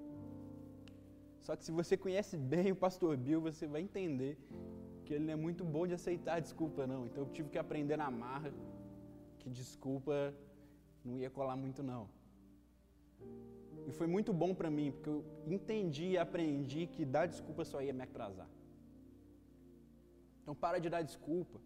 Só 1.46 1.56
que 1.56 1.64
se 1.66 1.72
você 1.80 1.98
conhece 1.98 2.38
bem 2.38 2.72
o 2.72 2.76
pastor 2.76 3.18
Bill, 3.18 3.42
você 3.42 3.66
vai 3.74 3.82
entender 3.82 4.38
que 5.04 5.14
ele 5.16 5.26
não 5.26 5.34
é 5.34 5.40
muito 5.48 5.64
bom 5.76 5.86
de 5.88 5.96
aceitar 6.00 6.40
desculpa 6.40 6.86
não. 6.86 7.06
Então 7.08 7.24
eu 7.24 7.30
tive 7.38 7.50
que 7.50 7.58
aprender 7.58 7.98
na 7.98 8.10
marra 8.24 8.54
que 9.40 9.50
desculpa 9.50 10.16
não 11.04 11.18
ia 11.18 11.32
colar 11.38 11.56
muito 11.56 11.82
não. 11.82 12.04
E 13.88 13.92
foi 13.92 14.08
muito 14.16 14.32
bom 14.42 14.54
para 14.54 14.70
mim, 14.70 14.92
porque 14.92 15.10
eu 15.10 15.26
entendi 15.48 16.10
e 16.12 16.18
aprendi 16.18 16.86
que 16.86 17.04
dar 17.04 17.26
desculpa 17.26 17.66
só 17.66 17.82
ia 17.82 17.94
me 18.00 18.04
atrasar. 18.04 18.50
Então 20.42 20.54
para 20.54 20.78
de 20.78 20.90
dar 20.90 21.02
desculpa. 21.02 21.60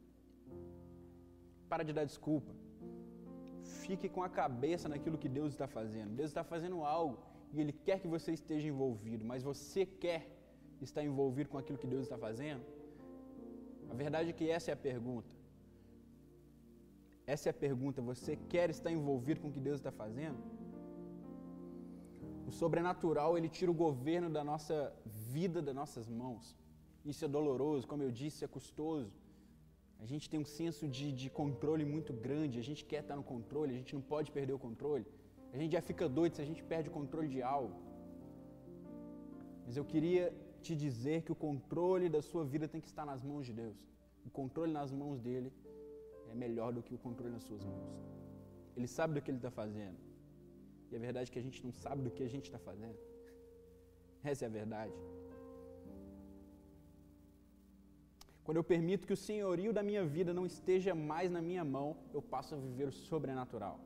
Para 1.67 1.83
de 1.83 1.91
dar 1.91 2.05
desculpa. 2.05 2.53
Fique 3.83 4.07
com 4.07 4.23
a 4.23 4.29
cabeça 4.29 4.87
naquilo 4.87 5.17
que 5.17 5.27
Deus 5.27 5.51
está 5.53 5.67
fazendo. 5.67 6.15
Deus 6.15 6.29
está 6.29 6.43
fazendo 6.43 6.81
algo 6.83 7.17
e 7.55 7.61
Ele 7.61 7.73
quer 7.87 7.97
que 8.01 8.09
você 8.15 8.31
esteja 8.39 8.67
envolvido, 8.73 9.23
mas 9.31 9.43
você 9.51 9.81
quer 10.03 10.21
estar 10.87 11.03
envolvido 11.09 11.49
com 11.51 11.57
aquilo 11.61 11.77
que 11.83 11.91
Deus 11.93 12.03
está 12.03 12.17
fazendo? 12.27 12.63
A 13.91 13.93
verdade 14.03 14.29
é 14.31 14.33
que 14.39 14.49
essa 14.57 14.71
é 14.71 14.73
a 14.73 14.81
pergunta. 14.89 15.29
Essa 17.33 17.49
é 17.49 17.51
a 17.51 17.61
pergunta. 17.67 18.07
Você 18.11 18.33
quer 18.53 18.67
estar 18.69 18.91
envolvido 18.91 19.39
com 19.41 19.49
o 19.49 19.55
que 19.55 19.63
Deus 19.69 19.77
está 19.79 19.91
fazendo? 20.03 20.39
O 22.49 22.51
sobrenatural, 22.61 23.31
ele 23.37 23.49
tira 23.57 23.71
o 23.71 23.79
governo 23.87 24.29
da 24.37 24.43
nossa 24.51 24.77
vida 25.33 25.61
das 25.67 25.75
nossas 25.81 26.07
mãos. 26.21 26.55
Isso 27.11 27.23
é 27.25 27.29
doloroso, 27.37 27.87
como 27.91 28.03
eu 28.03 28.11
disse, 28.11 28.45
é 28.45 28.47
custoso. 28.47 29.13
A 30.03 30.05
gente 30.11 30.29
tem 30.29 30.39
um 30.39 30.49
senso 30.59 30.87
de, 30.95 31.11
de 31.21 31.29
controle 31.29 31.85
muito 31.85 32.11
grande, 32.13 32.59
a 32.59 32.67
gente 32.69 32.83
quer 32.91 33.01
estar 33.01 33.15
no 33.15 33.23
controle, 33.23 33.73
a 33.73 33.77
gente 33.77 33.93
não 33.97 34.01
pode 34.13 34.31
perder 34.37 34.53
o 34.53 34.59
controle. 34.67 35.05
A 35.55 35.57
gente 35.59 35.73
já 35.77 35.81
fica 35.89 36.05
doido 36.17 36.33
se 36.37 36.41
a 36.45 36.47
gente 36.49 36.61
perde 36.71 36.87
o 36.89 36.95
controle 36.99 37.29
de 37.35 37.41
algo. 37.55 37.75
Mas 39.65 39.77
eu 39.79 39.85
queria 39.91 40.23
te 40.65 40.73
dizer 40.85 41.17
que 41.25 41.31
o 41.35 41.37
controle 41.43 42.07
da 42.15 42.21
sua 42.29 42.43
vida 42.53 42.67
tem 42.73 42.81
que 42.85 42.89
estar 42.93 43.05
nas 43.11 43.21
mãos 43.29 43.45
de 43.49 43.53
Deus. 43.61 43.77
O 44.27 44.31
controle 44.39 44.73
nas 44.79 44.91
mãos 45.01 45.17
dele 45.27 45.49
é 46.31 46.35
melhor 46.43 46.73
do 46.73 46.83
que 46.83 46.93
o 46.97 47.01
controle 47.05 47.33
nas 47.37 47.45
suas 47.49 47.63
mãos. 47.71 47.87
Ele 48.75 48.89
sabe 48.97 49.13
do 49.13 49.21
que 49.23 49.31
ele 49.31 49.41
está 49.43 49.53
fazendo. 49.61 49.97
E 50.91 50.95
a 50.97 50.99
verdade 51.07 51.29
é 51.29 51.33
que 51.33 51.41
a 51.43 51.47
gente 51.47 51.63
não 51.65 51.71
sabe 51.71 52.01
do 52.07 52.11
que 52.11 52.23
a 52.27 52.31
gente 52.35 52.47
está 52.51 52.59
fazendo. 52.69 52.99
Essa 54.31 54.43
é 54.45 54.49
a 54.49 54.55
verdade. 54.61 54.93
Quando 58.43 58.57
eu 58.57 58.67
permito 58.75 59.07
que 59.07 59.17
o 59.17 59.23
senhorio 59.29 59.71
da 59.71 59.81
minha 59.89 60.05
vida 60.05 60.33
não 60.33 60.45
esteja 60.53 60.93
mais 60.93 61.31
na 61.31 61.41
minha 61.49 61.63
mão, 61.63 61.95
eu 62.13 62.21
passo 62.21 62.55
a 62.55 62.57
viver 62.57 62.89
o 62.89 62.97
sobrenatural. 63.09 63.79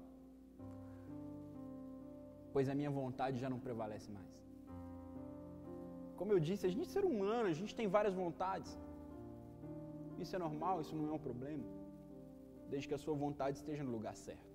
Pois 2.54 2.68
a 2.70 2.76
minha 2.80 2.92
vontade 3.02 3.38
já 3.44 3.50
não 3.54 3.60
prevalece 3.68 4.10
mais. 4.18 4.32
Como 6.20 6.32
eu 6.34 6.40
disse, 6.48 6.66
a 6.68 6.72
gente 6.74 6.88
é 6.90 6.94
ser 6.96 7.06
humano, 7.12 7.48
a 7.48 7.58
gente 7.60 7.74
tem 7.80 7.88
várias 7.98 8.16
vontades. 8.24 8.72
Isso 10.24 10.36
é 10.36 10.40
normal, 10.40 10.82
isso 10.82 10.96
não 10.96 11.10
é 11.10 11.14
um 11.20 11.26
problema 11.28 11.66
desde 12.72 12.88
que 12.88 12.98
a 12.98 13.04
sua 13.06 13.16
vontade 13.26 13.58
esteja 13.58 13.84
no 13.88 13.92
lugar 13.98 14.16
certo. 14.16 14.50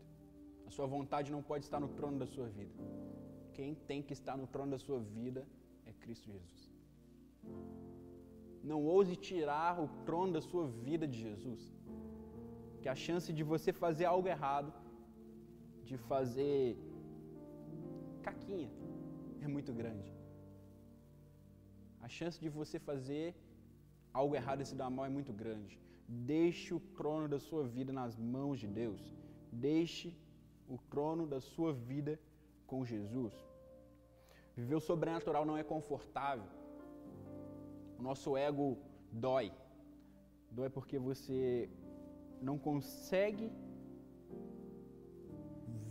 A 0.68 0.70
sua 0.76 0.87
vontade 0.87 1.33
não 1.37 1.42
pode 1.50 1.64
estar 1.64 1.80
no 1.85 1.90
trono 1.98 2.18
da 2.22 2.26
sua 2.35 2.46
vida. 2.59 2.74
Quem 3.57 3.74
tem 3.90 4.00
que 4.07 4.14
estar 4.18 4.37
no 4.42 4.46
trono 4.54 4.70
da 4.74 4.80
sua 4.87 5.00
vida 5.18 5.46
é 5.87 5.92
Cristo 6.02 6.30
Jesus. 6.35 6.62
Não 8.70 8.80
ouse 8.94 9.14
tirar 9.30 9.72
o 9.85 9.88
trono 10.07 10.33
da 10.37 10.42
sua 10.50 10.66
vida 10.88 11.07
de 11.07 11.18
Jesus. 11.26 11.62
Que 12.80 12.88
a 12.88 12.94
chance 12.94 13.33
de 13.38 13.44
você 13.52 13.72
fazer 13.72 14.07
algo 14.07 14.28
errado, 14.37 14.72
de 15.88 15.96
fazer 16.11 16.78
caquinha, 18.28 18.70
é 19.44 19.48
muito 19.56 19.72
grande. 19.80 20.10
A 22.06 22.08
chance 22.16 22.38
de 22.44 22.50
você 22.58 22.78
fazer 22.90 23.26
algo 24.20 24.34
errado 24.40 24.60
e 24.62 24.66
se 24.70 24.76
dar 24.80 24.90
mal 24.96 25.06
é 25.10 25.12
muito 25.18 25.32
grande. 25.42 25.74
Deixe 26.32 26.68
o 26.78 26.80
trono 26.98 27.26
da 27.34 27.40
sua 27.48 27.64
vida 27.76 27.92
nas 28.00 28.14
mãos 28.34 28.58
de 28.62 28.68
Deus. 28.80 29.02
Deixe 29.70 30.08
o 30.74 30.76
trono 30.92 31.24
da 31.34 31.40
sua 31.52 31.72
vida 31.90 32.12
com 32.70 32.84
Jesus. 32.92 33.34
Viver 34.56 34.76
o 34.76 34.87
sobrenatural 34.90 35.44
não 35.50 35.56
é 35.62 35.64
confortável. 35.74 36.50
O 37.98 38.02
nosso 38.08 38.37
ego 38.48 38.66
dói. 39.26 39.48
Dói 40.50 40.70
porque 40.76 40.98
você 40.98 41.68
não 42.48 42.56
consegue 42.68 43.46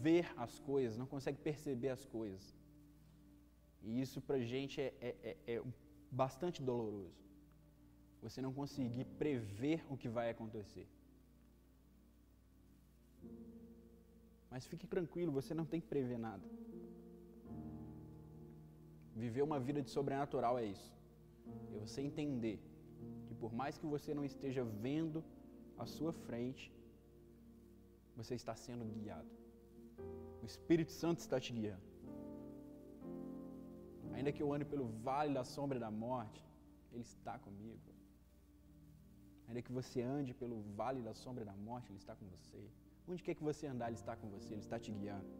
ver 0.03 0.25
as 0.45 0.53
coisas, 0.71 0.97
não 1.01 1.09
consegue 1.13 1.39
perceber 1.49 1.89
as 1.97 2.05
coisas. 2.17 2.43
E 3.81 4.01
isso 4.01 4.19
pra 4.21 4.39
gente 4.53 4.79
é, 4.81 4.89
é, 5.09 5.11
é, 5.29 5.53
é 5.55 5.63
bastante 6.23 6.61
doloroso 6.61 7.23
você 8.23 8.41
não 8.45 8.53
conseguir 8.59 9.05
prever 9.21 9.79
o 9.93 9.97
que 10.01 10.09
vai 10.17 10.29
acontecer. 10.29 10.87
Mas 14.49 14.65
fique 14.65 14.87
tranquilo, 14.87 15.31
você 15.39 15.53
não 15.59 15.65
tem 15.65 15.81
que 15.81 15.87
prever 15.87 16.17
nada. 16.17 16.45
Viver 19.23 19.43
uma 19.49 19.59
vida 19.59 19.81
de 19.81 19.89
sobrenatural 19.89 20.57
é 20.57 20.65
isso. 20.65 20.91
É 21.75 21.79
você 21.85 22.01
entender 22.01 22.57
que 23.27 23.35
por 23.35 23.51
mais 23.61 23.77
que 23.77 23.85
você 23.85 24.13
não 24.13 24.23
esteja 24.23 24.63
vendo 24.63 25.23
à 25.77 25.85
sua 25.85 26.13
frente, 26.13 26.71
você 28.15 28.35
está 28.35 28.55
sendo 28.55 28.85
guiado. 28.85 29.42
O 30.43 30.45
Espírito 30.53 30.91
Santo 31.01 31.19
está 31.25 31.39
te 31.45 31.51
guiando. 31.57 31.87
Ainda 34.15 34.31
que 34.35 34.41
eu 34.43 34.49
ande 34.55 34.65
pelo 34.73 34.87
vale 35.07 35.31
da 35.39 35.43
sombra 35.55 35.77
da 35.85 35.91
morte, 36.05 36.41
Ele 36.93 37.05
está 37.13 37.33
comigo. 37.45 37.89
Ainda 39.47 39.61
que 39.65 39.71
você 39.79 40.01
ande 40.17 40.33
pelo 40.41 40.57
vale 40.79 41.01
da 41.07 41.13
sombra 41.23 41.43
da 41.49 41.55
morte, 41.67 41.87
Ele 41.91 42.01
está 42.03 42.15
com 42.19 42.27
você. 42.35 42.61
Onde 43.07 43.23
quer 43.25 43.35
que 43.37 43.45
você 43.51 43.65
andar, 43.73 43.87
Ele 43.89 44.01
está 44.03 44.15
com 44.21 44.27
você, 44.35 44.49
Ele 44.53 44.65
está 44.67 44.77
te 44.85 44.91
guiando. 44.99 45.31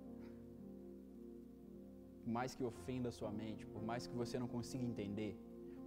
Por 2.23 2.31
mais 2.37 2.55
que 2.55 2.63
ofenda 2.71 3.09
a 3.09 3.15
sua 3.19 3.31
mente, 3.43 3.63
por 3.73 3.83
mais 3.89 4.07
que 4.09 4.15
você 4.21 4.37
não 4.43 4.49
consiga 4.55 4.85
entender, 4.91 5.33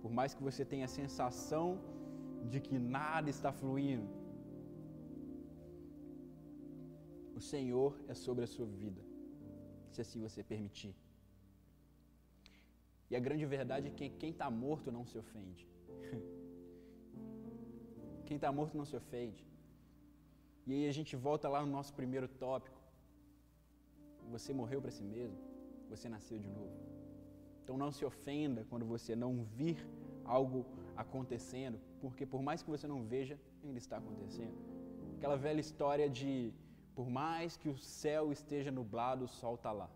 por 0.03 0.13
mais 0.19 0.35
que 0.35 0.43
você 0.49 0.63
tenha 0.73 0.87
a 0.89 0.95
sensação 1.01 1.67
de 2.53 2.61
que 2.67 2.79
nada 2.79 3.29
está 3.37 3.51
fluindo, 3.61 4.09
o 7.39 7.41
Senhor 7.53 7.93
é 8.13 8.15
sobre 8.15 8.45
a 8.45 8.51
sua 8.55 8.69
vida, 8.83 9.03
se 9.93 10.01
assim 10.01 10.21
você 10.27 10.43
permitir. 10.43 10.95
E 13.11 13.17
a 13.19 13.21
grande 13.27 13.45
verdade 13.57 13.89
é 13.89 13.91
que 13.91 14.09
quem 14.23 14.31
está 14.31 14.51
morto 14.51 14.91
não 14.97 15.05
se 15.11 15.17
ofende. 15.25 15.67
Quem 18.27 18.37
está 18.39 18.51
morto 18.51 18.77
não 18.77 18.85
se 18.85 18.97
ofende. 18.97 19.43
E 20.67 20.73
aí 20.73 20.89
a 20.89 20.95
gente 20.99 21.15
volta 21.15 21.49
lá 21.49 21.61
no 21.65 21.71
nosso 21.71 21.93
primeiro 21.95 22.27
tópico. 22.27 22.81
Você 24.35 24.53
morreu 24.53 24.81
para 24.83 24.91
si 24.91 25.05
mesmo. 25.05 25.39
você 25.89 26.09
nasceu 26.09 26.39
de 26.45 26.49
novo. 26.49 26.77
Então 27.63 27.77
não 27.83 27.91
se 27.97 28.05
ofenda 28.05 28.61
quando 28.71 28.85
você 28.95 29.15
não 29.15 29.31
vir 29.59 29.79
algo 30.25 30.67
acontecendo, 30.97 31.79
porque 32.01 32.25
por 32.33 32.43
mais 32.43 32.63
que 32.63 32.71
você 32.75 32.87
não 32.93 33.01
veja, 33.15 33.39
ainda 33.63 33.79
está 33.79 33.97
acontecendo. 33.99 34.57
Aquela 35.17 35.37
velha 35.37 35.61
história 35.61 36.09
de 36.19 36.53
por 36.97 37.09
mais 37.21 37.57
que 37.61 37.69
o 37.75 37.77
céu 38.03 38.25
esteja 38.37 38.71
nublado, 38.79 39.25
o 39.27 39.33
sol 39.41 39.55
está 39.59 39.73
lá. 39.81 39.89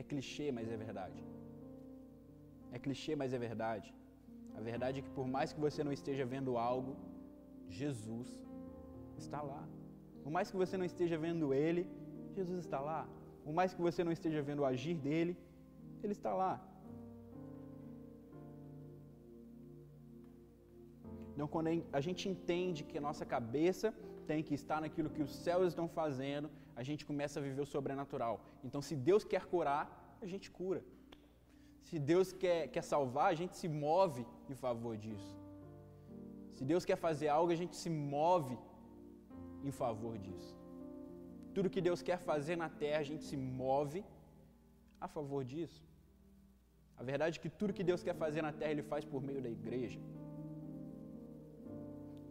É 0.00 0.02
clichê, 0.10 0.46
mas 0.56 0.66
é 0.74 0.76
verdade. 0.86 1.20
É 2.74 2.78
clichê, 2.84 3.14
mas 3.22 3.32
é 3.36 3.38
verdade. 3.48 3.88
A 4.58 4.60
verdade 4.70 4.98
é 5.00 5.02
que 5.06 5.14
por 5.18 5.26
mais 5.34 5.52
que 5.54 5.60
você 5.66 5.82
não 5.86 5.94
esteja 5.98 6.24
vendo 6.34 6.58
algo, 6.70 6.92
Jesus 7.80 8.28
está 9.22 9.40
lá. 9.50 9.62
Por 10.22 10.30
mais 10.36 10.50
que 10.50 10.58
você 10.62 10.76
não 10.80 10.86
esteja 10.92 11.16
vendo 11.26 11.54
Ele, 11.64 11.84
Jesus 12.38 12.60
está 12.64 12.80
lá. 12.90 13.02
Por 13.44 13.52
mais 13.58 13.72
que 13.74 13.82
você 13.88 14.02
não 14.06 14.12
esteja 14.18 14.40
vendo 14.48 14.60
o 14.60 14.68
agir 14.72 14.96
dele, 15.06 15.34
Ele 16.02 16.14
está 16.18 16.32
lá. 16.42 16.54
Então, 21.32 21.46
quando 21.54 21.68
a 21.98 22.00
gente 22.06 22.22
entende 22.32 22.84
que 22.90 22.98
a 22.98 23.04
nossa 23.08 23.24
cabeça 23.34 23.88
tem 24.30 24.42
que 24.46 24.54
estar 24.60 24.80
naquilo 24.84 25.12
que 25.14 25.22
os 25.26 25.34
céus 25.44 25.66
estão 25.68 25.86
fazendo, 26.00 26.48
a 26.80 26.82
gente 26.88 27.04
começa 27.10 27.38
a 27.38 27.42
viver 27.46 27.62
o 27.66 27.70
sobrenatural. 27.74 28.34
Então, 28.66 28.80
se 28.88 28.94
Deus 29.08 29.24
quer 29.32 29.44
curar, 29.52 29.84
a 30.24 30.26
gente 30.32 30.48
cura. 30.58 30.82
Se 31.88 31.98
Deus 31.98 32.28
quer, 32.42 32.60
quer 32.74 32.84
salvar, 32.92 33.28
a 33.30 33.38
gente 33.40 33.56
se 33.60 33.68
move 33.68 34.24
em 34.52 34.56
favor 34.64 34.94
disso. 35.04 35.32
Se 36.56 36.64
Deus 36.72 36.84
quer 36.88 36.98
fazer 37.06 37.28
algo, 37.36 37.50
a 37.52 37.60
gente 37.62 37.76
se 37.82 37.90
move 37.90 38.56
em 39.68 39.72
favor 39.82 40.16
disso. 40.26 40.52
Tudo 41.54 41.72
que 41.74 41.82
Deus 41.88 42.00
quer 42.08 42.18
fazer 42.30 42.56
na 42.64 42.68
terra, 42.82 43.00
a 43.00 43.08
gente 43.10 43.24
se 43.30 43.36
move 43.36 44.00
a 45.00 45.08
favor 45.16 45.42
disso. 45.52 45.82
A 47.00 47.02
verdade 47.10 47.38
é 47.38 47.42
que 47.42 47.50
tudo 47.60 47.76
que 47.78 47.86
Deus 47.90 48.02
quer 48.06 48.14
fazer 48.24 48.42
na 48.48 48.52
terra, 48.58 48.72
Ele 48.74 48.88
faz 48.92 49.04
por 49.12 49.20
meio 49.28 49.42
da 49.46 49.50
igreja. 49.58 50.00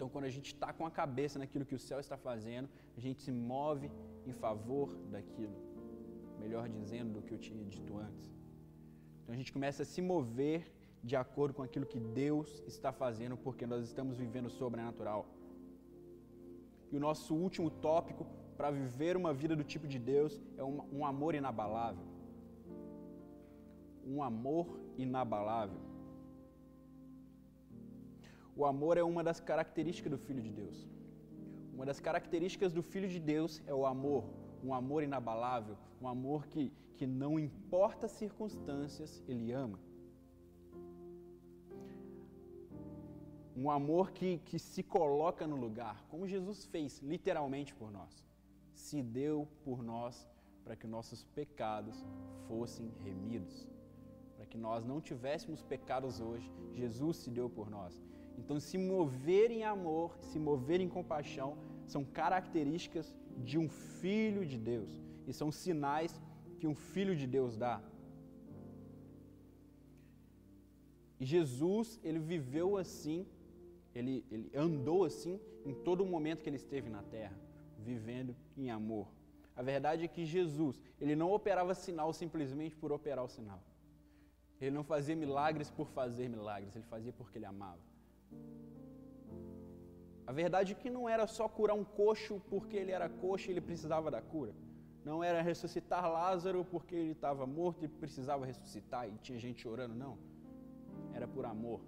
Então, 0.02 0.10
quando 0.10 0.26
a 0.26 0.36
gente 0.36 0.48
está 0.48 0.74
com 0.74 0.84
a 0.84 0.90
cabeça 0.90 1.38
naquilo 1.38 1.64
que 1.64 1.76
o 1.76 1.84
céu 1.88 2.00
está 2.00 2.18
fazendo, 2.18 2.68
a 2.98 3.00
gente 3.00 3.22
se 3.22 3.32
move 3.32 3.88
em 4.26 4.34
favor 4.34 4.88
daquilo. 5.12 5.56
Melhor 6.40 6.68
dizendo 6.68 7.14
do 7.14 7.22
que 7.22 7.32
eu 7.36 7.38
tinha 7.38 7.64
dito 7.64 7.96
antes. 8.00 8.26
Então, 9.22 9.36
a 9.36 9.38
gente 9.38 9.54
começa 9.54 9.84
a 9.84 9.86
se 9.86 10.02
mover 10.02 10.60
de 11.04 11.16
acordo 11.16 11.54
com 11.54 11.62
aquilo 11.62 11.86
que 11.86 12.00
Deus 12.00 12.64
está 12.66 12.92
fazendo, 12.92 13.38
porque 13.38 13.68
nós 13.68 13.84
estamos 13.86 14.18
vivendo 14.18 14.50
sobrenatural. 14.50 15.28
E 16.92 16.98
o 16.98 17.00
nosso 17.00 17.36
último 17.36 17.70
tópico 17.70 18.26
para 18.58 18.72
viver 18.72 19.16
uma 19.16 19.32
vida 19.32 19.56
do 19.56 19.64
tipo 19.64 19.88
de 19.88 20.00
Deus 20.00 20.42
é 20.58 20.64
um, 20.64 20.82
um 20.92 21.06
amor 21.06 21.36
inabalável. 21.36 22.08
Um 24.04 24.24
amor 24.24 24.66
inabalável. 24.98 25.90
O 28.56 28.66
amor 28.66 28.98
é 28.98 29.04
uma 29.04 29.24
das 29.24 29.40
características 29.40 30.12
do 30.12 30.18
Filho 30.18 30.42
de 30.42 30.52
Deus. 30.52 30.88
Uma 31.74 31.86
das 31.86 32.00
características 32.00 32.74
do 32.74 32.84
Filho 32.84 33.08
de 33.08 33.20
Deus 33.20 33.62
é 33.66 33.74
o 33.74 33.86
amor, 33.86 34.26
um 34.64 34.74
amor 34.74 35.04
inabalável, 35.04 35.78
um 36.02 36.08
amor 36.08 36.46
que, 36.48 36.72
que 36.98 37.08
não 37.08 37.40
importa 37.40 38.06
as 38.06 38.12
circunstâncias, 38.12 39.24
ele 39.28 39.52
ama. 39.52 39.80
Um 43.56 43.70
amor 43.70 44.12
que, 44.12 44.40
que 44.40 44.60
se 44.60 44.82
coloca 44.84 45.46
no 45.48 45.56
lugar, 45.56 46.06
como 46.10 46.28
Jesus 46.28 46.66
fez 46.66 47.00
literalmente 47.02 47.74
por 47.74 47.92
nós. 47.92 48.26
Se 48.74 49.02
deu 49.02 49.48
por 49.64 49.84
nós 49.84 50.28
para 50.64 50.76
que 50.76 50.88
nossos 50.88 51.24
pecados 51.24 52.06
fossem 52.48 52.92
remidos. 53.00 53.68
Para 54.36 54.46
que 54.46 54.58
nós 54.58 54.86
não 54.86 55.02
tivéssemos 55.02 55.62
pecados 55.62 56.20
hoje, 56.20 56.52
Jesus 56.74 57.18
se 57.18 57.30
deu 57.30 57.50
por 57.50 57.70
nós. 57.70 58.02
Então, 58.38 58.60
se 58.60 58.78
mover 58.78 59.52
em 59.52 59.63
amor, 59.63 60.17
se 60.20 60.39
mover 60.39 60.80
em 60.82 60.89
compaixão, 60.89 61.58
são 61.86 62.04
características 62.04 63.13
de 63.38 63.58
um 63.58 63.67
filho 63.70 64.46
de 64.46 64.58
Deus 64.58 65.02
e 65.28 65.34
são 65.34 65.52
sinais 65.52 66.22
que 66.60 66.67
um 66.67 66.76
filho 66.76 67.15
de 67.15 67.28
Deus 67.28 67.58
dá. 67.58 67.82
E 71.20 71.26
Jesus, 71.26 72.00
ele 72.04 72.20
viveu 72.20 72.78
assim, 72.78 73.28
ele, 73.94 74.26
ele 74.32 74.50
andou 74.56 75.06
assim 75.06 75.39
em 75.63 75.74
todo 75.74 76.02
o 76.02 76.06
momento 76.06 76.41
que 76.41 76.50
ele 76.50 76.56
esteve 76.56 76.89
na 76.89 77.04
terra, 77.04 77.38
vivendo 77.78 78.36
em 78.58 78.72
amor. 78.72 79.08
A 79.56 79.62
verdade 79.62 80.04
é 80.04 80.08
que 80.08 80.26
Jesus, 80.26 80.82
ele 81.00 81.15
não 81.15 81.32
operava 81.32 81.76
sinal 81.76 82.12
simplesmente 82.13 82.76
por 82.76 82.91
operar 82.91 83.24
o 83.24 83.28
sinal. 83.28 83.62
Ele 84.60 84.72
não 84.72 84.84
fazia 84.84 85.15
milagres 85.15 85.70
por 85.70 85.88
fazer 85.88 86.28
milagres, 86.30 86.76
ele 86.76 86.86
fazia 86.86 87.13
porque 87.13 87.38
ele 87.38 87.46
amava. 87.46 87.90
A 90.26 90.32
verdade 90.32 90.72
é 90.72 90.76
que 90.76 90.89
não 90.89 91.10
era 91.10 91.28
só 91.28 91.48
curar 91.50 91.74
um 91.76 91.84
coxo 91.84 92.41
porque 92.50 92.78
ele 92.78 92.91
era 92.91 93.10
coxo 93.10 93.50
e 93.50 93.52
ele 93.52 93.62
precisava 93.62 94.10
da 94.10 94.22
cura. 94.22 94.54
Não 95.04 95.24
era 95.24 95.41
ressuscitar 95.41 96.10
Lázaro 96.10 96.63
porque 96.63 96.96
ele 96.96 97.12
estava 97.12 97.46
morto 97.46 97.84
e 97.84 97.88
precisava 97.88 98.46
ressuscitar 98.46 99.08
e 99.10 99.17
tinha 99.17 99.39
gente 99.39 99.62
chorando, 99.62 99.96
não. 99.96 100.17
Era 101.13 101.28
por 101.28 101.46
amor. 101.46 101.82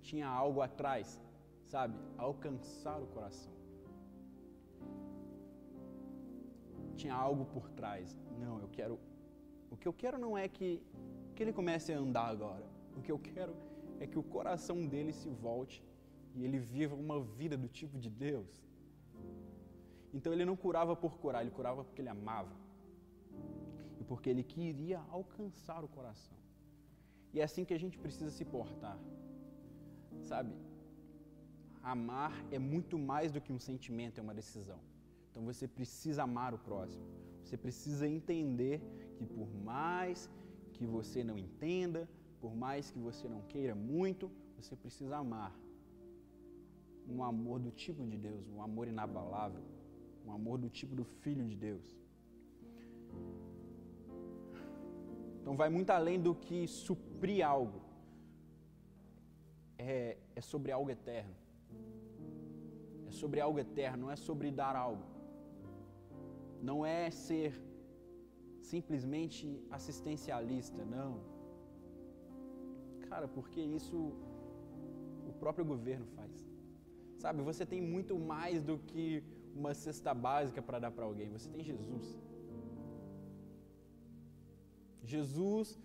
Tinha 0.00 0.26
algo 0.26 0.60
atrás, 0.60 1.20
sabe? 1.66 1.94
Alcançar 2.16 3.00
o 3.00 3.06
coração. 3.06 3.52
Tinha 6.96 7.14
algo 7.14 7.44
por 7.44 7.70
trás. 7.70 8.18
Não, 8.38 8.58
eu 8.60 8.68
quero. 8.68 8.98
O 9.70 9.76
que 9.76 9.86
eu 9.86 9.92
quero 9.92 10.18
não 10.18 10.36
é 10.36 10.48
que, 10.48 10.82
que 11.34 11.42
ele 11.42 11.52
comece 11.52 11.92
a 11.92 11.98
andar 11.98 12.28
agora. 12.28 12.64
O 12.96 13.02
que 13.02 13.12
eu 13.12 13.18
quero 13.18 13.52
é 13.52 13.73
que 14.06 14.18
o 14.18 14.22
coração 14.22 14.86
dele 14.86 15.12
se 15.12 15.28
volte 15.28 15.82
e 16.34 16.44
ele 16.44 16.58
viva 16.58 16.94
uma 16.94 17.20
vida 17.20 17.56
do 17.56 17.68
tipo 17.68 17.98
de 17.98 18.10
Deus. 18.10 18.50
Então 20.12 20.32
ele 20.32 20.44
não 20.44 20.56
curava 20.56 20.94
por 20.94 21.18
curar, 21.18 21.42
ele 21.42 21.50
curava 21.50 21.82
porque 21.84 22.00
ele 22.02 22.08
amava. 22.08 22.54
E 24.00 24.04
porque 24.04 24.30
ele 24.30 24.42
queria 24.42 25.00
alcançar 25.10 25.82
o 25.84 25.88
coração. 25.88 26.36
E 27.32 27.40
é 27.40 27.44
assim 27.44 27.64
que 27.64 27.74
a 27.74 27.78
gente 27.78 27.98
precisa 27.98 28.30
se 28.30 28.44
portar. 28.44 28.98
Sabe? 30.22 30.54
Amar 31.82 32.32
é 32.50 32.58
muito 32.58 32.96
mais 32.98 33.32
do 33.32 33.40
que 33.40 33.52
um 33.52 33.58
sentimento, 33.58 34.18
é 34.18 34.22
uma 34.22 34.34
decisão. 34.42 34.78
Então 35.30 35.44
você 35.44 35.66
precisa 35.66 36.22
amar 36.22 36.54
o 36.54 36.58
próximo. 36.58 37.04
Você 37.42 37.56
precisa 37.56 38.06
entender 38.08 38.80
que 39.16 39.26
por 39.26 39.48
mais 39.70 40.30
que 40.74 40.86
você 40.86 41.22
não 41.22 41.36
entenda, 41.36 42.08
por 42.44 42.54
mais 42.64 42.90
que 42.92 42.98
você 43.08 43.26
não 43.34 43.40
queira 43.52 43.74
muito, 43.74 44.24
você 44.56 44.74
precisa 44.76 45.16
amar. 45.16 45.52
Um 47.14 47.20
amor 47.24 47.58
do 47.66 47.70
tipo 47.82 48.02
de 48.10 48.18
Deus, 48.26 48.42
um 48.54 48.60
amor 48.66 48.86
inabalável, 48.86 49.62
um 50.26 50.30
amor 50.38 50.58
do 50.64 50.68
tipo 50.78 50.94
do 50.94 51.06
Filho 51.22 51.44
de 51.50 51.56
Deus. 51.56 51.86
Então 55.38 55.56
vai 55.56 55.70
muito 55.70 55.90
além 55.98 56.20
do 56.26 56.34
que 56.34 56.68
suprir 56.68 57.40
algo. 57.54 57.80
É, 59.78 60.18
é 60.36 60.42
sobre 60.52 60.70
algo 60.70 60.90
eterno. 60.90 61.34
É 63.08 63.12
sobre 63.22 63.40
algo 63.40 63.58
eterno, 63.58 64.02
não 64.04 64.10
é 64.10 64.16
sobre 64.16 64.50
dar 64.50 64.76
algo. 64.76 65.06
Não 66.70 66.84
é 66.84 67.10
ser 67.10 67.54
simplesmente 68.72 69.46
assistencialista, 69.78 70.84
não 70.84 71.33
Cara, 73.14 73.28
porque 73.28 73.60
isso 73.60 73.96
o 75.30 75.32
próprio 75.38 75.64
governo 75.64 76.06
faz. 76.16 76.32
Sabe, 77.22 77.42
você 77.48 77.64
tem 77.64 77.80
muito 77.80 78.14
mais 78.18 78.60
do 78.68 78.76
que 78.88 79.22
uma 79.54 79.72
cesta 79.72 80.12
básica 80.12 80.60
para 80.60 80.80
dar 80.80 80.90
para 80.90 81.04
alguém. 81.04 81.28
Você 81.30 81.48
tem 81.48 81.62
Jesus. 81.62 82.06
Jesus 85.12 85.78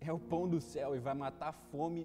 é 0.00 0.12
o 0.12 0.18
pão 0.18 0.48
do 0.54 0.60
céu 0.60 0.96
e 0.96 0.98
vai 0.98 1.14
matar 1.14 1.50
a 1.50 1.58
fome 1.70 2.02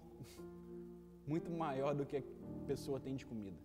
muito 1.32 1.49
maior 1.63 1.95
do 1.95 2.05
que 2.05 2.17
a 2.17 2.23
pessoa 2.67 2.99
tem 2.99 3.15
de 3.15 3.25
comida. 3.25 3.57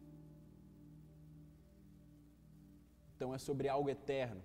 Então 3.15 3.35
é 3.35 3.39
sobre 3.49 3.69
algo 3.69 3.91
eterno, 3.91 4.43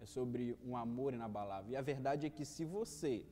é 0.00 0.06
sobre 0.06 0.56
um 0.64 0.74
amor 0.78 1.12
inabalável. 1.12 1.72
E 1.72 1.76
a 1.76 1.82
verdade 1.82 2.26
é 2.26 2.30
que 2.30 2.46
se 2.46 2.64
você 2.64 3.26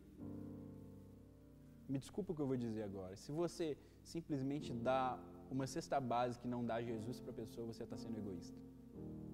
me 1.88 1.98
desculpa 1.98 2.32
o 2.32 2.36
que 2.36 2.42
eu 2.42 2.46
vou 2.46 2.56
dizer 2.56 2.82
agora. 2.82 3.16
Se 3.16 3.32
você 3.32 3.76
simplesmente 4.02 4.72
dá 4.72 5.18
uma 5.50 5.66
cesta 5.66 5.98
básica 6.00 6.46
e 6.46 6.50
não 6.50 6.64
dá 6.64 6.82
Jesus 6.82 7.18
para 7.20 7.30
a 7.30 7.34
pessoa, 7.34 7.66
você 7.66 7.84
está 7.84 7.96
sendo 7.96 8.18
egoísta. 8.18 8.58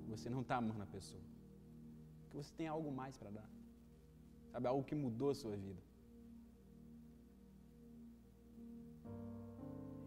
Você 0.08 0.30
não 0.30 0.42
está 0.42 0.56
amando 0.56 0.82
a 0.82 0.86
pessoa. 0.86 1.22
Porque 2.20 2.36
você 2.36 2.52
tem 2.54 2.68
algo 2.68 2.90
mais 2.92 3.16
para 3.16 3.30
dar. 3.30 3.50
Sabe, 4.52 4.68
algo 4.68 4.84
que 4.84 4.94
mudou 4.94 5.30
a 5.30 5.34
sua 5.34 5.56
vida. 5.56 5.82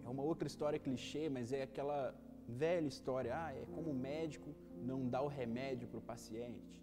É 0.05 0.09
uma 0.09 0.23
outra 0.23 0.47
história 0.47 0.79
clichê, 0.79 1.27
mas 1.27 1.51
é 1.51 1.63
aquela 1.63 2.15
velha 2.47 2.87
história. 2.87 3.31
Ah, 3.35 3.51
é 3.53 3.65
como 3.75 3.91
o 3.91 3.93
médico 3.93 4.55
não 4.89 5.09
dá 5.09 5.21
o 5.21 5.27
remédio 5.27 5.85
para 5.89 5.99
o 5.99 6.01
paciente. 6.01 6.81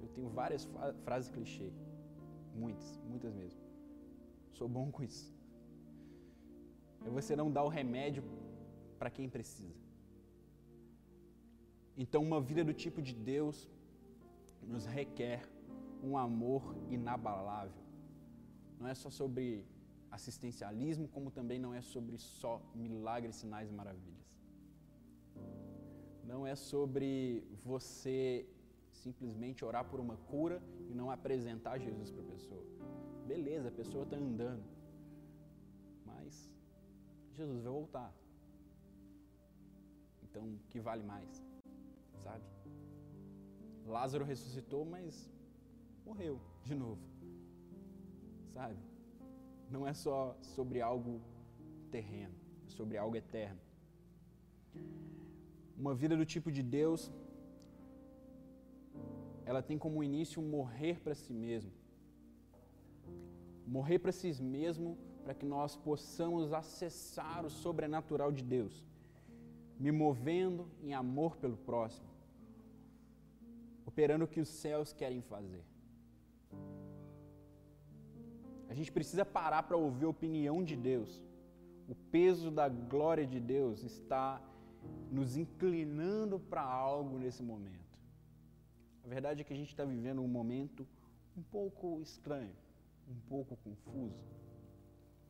Eu 0.00 0.08
tenho 0.14 0.28
várias 0.30 0.66
frases 1.04 1.30
clichê. 1.30 1.70
Muitas, 2.54 2.98
muitas 3.04 3.34
mesmo. 3.34 3.67
Sou 4.58 4.68
bom 4.76 4.86
com 4.94 5.02
isso. 5.08 5.26
É 7.06 7.10
você 7.18 7.34
não 7.40 7.48
dar 7.56 7.64
o 7.68 7.72
remédio 7.80 8.22
para 8.98 9.10
quem 9.16 9.28
precisa. 9.36 9.80
Então, 12.02 12.20
uma 12.28 12.40
vida 12.50 12.62
do 12.70 12.74
tipo 12.84 13.00
de 13.08 13.14
Deus 13.32 13.56
nos 14.72 14.84
requer 14.98 15.40
um 16.08 16.16
amor 16.26 16.62
inabalável. 16.96 17.82
Não 18.80 18.88
é 18.92 18.94
só 19.02 19.10
sobre 19.20 19.44
assistencialismo, 20.16 21.06
como 21.14 21.30
também 21.38 21.58
não 21.64 21.72
é 21.78 21.80
sobre 21.80 22.18
só 22.18 22.52
milagres, 22.74 23.36
sinais 23.36 23.68
e 23.70 23.74
maravilhas. 23.80 24.26
Não 26.24 26.40
é 26.46 26.54
sobre 26.56 27.44
você 27.64 28.46
simplesmente 29.04 29.64
orar 29.64 29.84
por 29.90 30.00
uma 30.00 30.16
cura 30.32 30.60
e 30.90 30.94
não 30.94 31.10
apresentar 31.10 31.78
Jesus 31.78 32.10
para 32.10 32.22
a 32.22 32.30
pessoa. 32.34 32.64
Beleza, 33.28 33.68
a 33.68 33.70
pessoa 33.70 34.04
está 34.04 34.16
andando, 34.16 34.64
mas 36.06 36.50
Jesus 37.36 37.62
vai 37.62 37.72
voltar. 37.72 38.10
Então, 40.22 40.42
o 40.44 40.58
que 40.70 40.80
vale 40.80 41.02
mais? 41.02 41.44
Sabe? 42.24 42.42
Lázaro 43.86 44.24
ressuscitou, 44.24 44.82
mas 44.86 45.30
morreu 46.06 46.40
de 46.64 46.74
novo. 46.74 47.02
Sabe? 48.54 48.78
Não 49.70 49.86
é 49.86 49.92
só 49.92 50.34
sobre 50.40 50.80
algo 50.80 51.20
terreno, 51.90 52.34
é 52.66 52.70
sobre 52.70 52.96
algo 52.96 53.14
eterno. 53.14 53.60
Uma 55.76 55.94
vida 55.94 56.16
do 56.16 56.24
tipo 56.24 56.50
de 56.50 56.62
Deus, 56.62 57.12
ela 59.44 59.62
tem 59.62 59.76
como 59.76 60.02
início 60.02 60.40
morrer 60.40 60.98
para 61.00 61.14
si 61.14 61.34
mesmo. 61.34 61.72
Morrer 63.76 63.98
para 63.98 64.12
si 64.12 64.30
mesmo 64.42 64.96
para 65.22 65.34
que 65.34 65.44
nós 65.44 65.76
possamos 65.76 66.52
acessar 66.52 67.44
o 67.44 67.50
sobrenatural 67.50 68.30
de 68.32 68.42
Deus, 68.42 68.74
me 69.78 69.92
movendo 69.92 70.66
em 70.82 70.94
amor 70.94 71.36
pelo 71.36 71.56
próximo, 71.56 72.08
operando 73.84 74.24
o 74.24 74.28
que 74.28 74.40
os 74.40 74.48
céus 74.48 74.92
querem 74.92 75.20
fazer. 75.20 75.62
A 78.70 78.74
gente 78.74 78.90
precisa 78.90 79.24
parar 79.24 79.62
para 79.64 79.76
ouvir 79.76 80.06
a 80.06 80.14
opinião 80.16 80.64
de 80.64 80.76
Deus. 80.76 81.22
O 81.88 81.94
peso 81.94 82.50
da 82.50 82.68
glória 82.68 83.26
de 83.26 83.40
Deus 83.40 83.82
está 83.82 84.42
nos 85.10 85.36
inclinando 85.36 86.38
para 86.38 86.62
algo 86.62 87.18
nesse 87.18 87.42
momento. 87.42 87.98
A 89.04 89.08
verdade 89.08 89.40
é 89.40 89.44
que 89.44 89.52
a 89.52 89.56
gente 89.56 89.70
está 89.70 89.84
vivendo 89.84 90.22
um 90.22 90.28
momento 90.28 90.86
um 91.36 91.42
pouco 91.42 92.00
estranho, 92.00 92.54
um 93.08 93.18
pouco 93.28 93.56
confuso. 93.56 94.22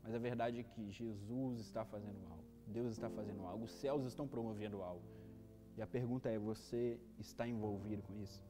Mas 0.03 0.15
a 0.15 0.19
verdade 0.19 0.59
é 0.61 0.63
que 0.63 0.91
Jesus 0.91 1.61
está 1.61 1.85
fazendo 1.85 2.21
algo, 2.31 2.45
Deus 2.67 2.93
está 2.93 3.09
fazendo 3.11 3.43
algo, 3.47 3.65
os 3.65 3.73
céus 3.73 4.05
estão 4.05 4.27
promovendo 4.27 4.83
algo. 4.83 5.03
E 5.77 5.83
a 5.83 5.87
pergunta 5.87 6.29
é: 6.29 6.39
você 6.39 6.99
está 7.19 7.47
envolvido 7.47 8.03
com 8.03 8.15
isso? 8.17 8.43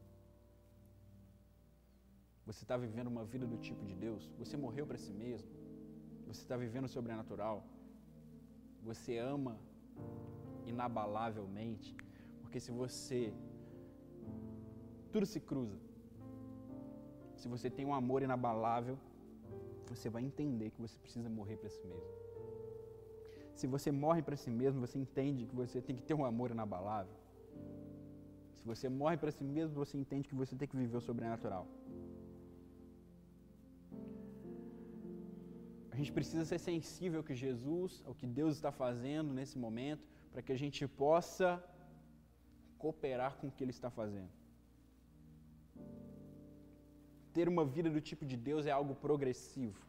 Você 2.47 2.65
está 2.65 2.77
vivendo 2.85 3.09
uma 3.09 3.25
vida 3.33 3.47
do 3.47 3.59
tipo 3.59 3.85
de 3.85 3.95
Deus? 3.95 4.23
Você 4.39 4.57
morreu 4.57 4.87
para 4.87 4.97
si 4.97 5.13
mesmo? 5.13 5.51
Você 6.27 6.41
está 6.41 6.57
vivendo 6.57 6.87
o 6.87 6.89
sobrenatural? 6.89 7.59
Você 8.83 9.19
ama 9.19 9.59
inabalavelmente? 10.67 11.95
Porque 12.41 12.59
se 12.59 12.71
você. 12.71 13.35
Tudo 15.13 15.27
se 15.27 15.41
cruza. 15.41 15.79
Se 17.37 17.47
você 17.49 17.69
tem 17.71 17.85
um 17.85 17.95
amor 17.95 18.23
inabalável, 18.23 18.99
você 19.95 20.09
vai 20.09 20.23
entender 20.31 20.71
que 20.71 20.81
você 20.81 20.99
precisa 21.05 21.29
morrer 21.29 21.57
para 21.57 21.71
si 21.77 21.83
mesmo. 21.93 22.13
Se 23.59 23.67
você 23.67 23.91
morre 23.91 24.23
para 24.27 24.37
si 24.37 24.51
mesmo, 24.51 24.81
você 24.87 24.99
entende 25.05 25.47
que 25.51 25.57
você 25.63 25.81
tem 25.87 25.97
que 25.99 26.03
ter 26.09 26.15
um 26.15 26.25
amor 26.25 26.51
inabalável. 26.51 27.17
Se 28.57 28.65
você 28.71 28.89
morre 28.89 29.17
para 29.17 29.33
si 29.39 29.45
mesmo, 29.57 29.75
você 29.75 29.97
entende 30.03 30.29
que 30.29 30.35
você 30.43 30.55
tem 30.61 30.69
que 30.69 30.77
viver 30.77 30.97
o 30.97 31.01
sobrenatural. 31.01 31.67
A 35.93 35.97
gente 35.97 36.13
precisa 36.19 36.45
ser 36.45 36.61
sensível 36.71 37.19
ao 37.21 37.27
que 37.29 37.35
Jesus, 37.35 37.93
ao 38.07 38.15
que 38.15 38.27
Deus 38.27 38.55
está 38.55 38.71
fazendo 38.71 39.33
nesse 39.39 39.57
momento, 39.59 40.05
para 40.33 40.43
que 40.43 40.53
a 40.53 40.61
gente 40.63 40.87
possa 40.87 41.49
cooperar 42.83 43.33
com 43.39 43.49
o 43.49 43.51
que 43.51 43.65
Ele 43.65 43.73
está 43.79 43.91
fazendo. 43.91 44.38
Ter 47.39 47.49
uma 47.49 47.65
vida 47.65 47.89
do 47.97 48.01
tipo 48.09 48.25
de 48.31 48.37
Deus 48.37 48.67
é 48.67 48.73
algo 48.77 48.95
progressivo. 49.03 49.81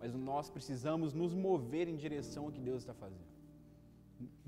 Mas 0.00 0.12
nós 0.28 0.50
precisamos 0.54 1.12
nos 1.20 1.32
mover 1.32 1.86
em 1.92 1.96
direção 2.04 2.46
ao 2.46 2.52
que 2.56 2.62
Deus 2.68 2.80
está 2.82 2.94
fazendo. 3.02 3.28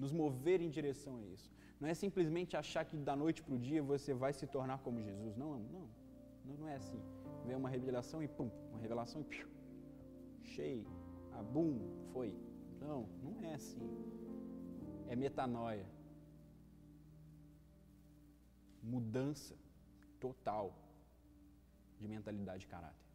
Nos 0.03 0.11
mover 0.21 0.61
em 0.61 0.71
direção 0.79 1.13
a 1.19 1.23
isso. 1.35 1.49
Não 1.81 1.89
é 1.93 1.95
simplesmente 1.95 2.57
achar 2.63 2.85
que 2.85 2.97
da 2.97 3.15
noite 3.15 3.41
para 3.41 3.55
o 3.55 3.63
dia 3.69 3.81
você 3.93 4.13
vai 4.13 4.33
se 4.33 4.49
tornar 4.49 4.79
como 4.79 5.01
Jesus. 5.01 5.37
Não, 5.37 5.61
não. 5.77 5.87
Não 6.59 6.69
é 6.73 6.75
assim. 6.75 7.01
Vem 7.47 7.55
uma 7.55 7.71
revelação 7.77 8.21
e 8.21 8.27
pum, 8.27 8.51
uma 8.73 8.81
revelação 8.81 9.21
e 9.21 9.25
piu, 9.33 9.49
cheio, 10.43 10.85
a 11.39 11.41
bum, 11.55 11.79
foi. 12.13 12.35
Não, 12.81 13.01
não 13.23 13.35
é 13.49 13.55
assim. 13.55 13.89
É 15.09 15.15
metanoia. 15.15 15.87
Mudança 18.83 19.55
total 20.27 20.67
de 21.99 22.07
mentalidade 22.15 22.65
e 22.65 22.69
caráter. 22.75 23.07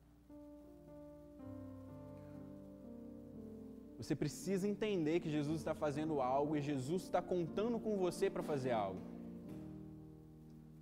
Você 3.99 4.16
precisa 4.24 4.68
entender 4.68 5.20
que 5.24 5.30
Jesus 5.38 5.58
está 5.62 5.74
fazendo 5.74 6.16
algo 6.22 6.56
e 6.56 6.62
Jesus 6.62 7.03
está 7.03 7.22
contando 7.22 7.78
com 7.80 7.97
você 8.06 8.30
para 8.30 8.43
fazer 8.43 8.72
algo. 8.72 9.01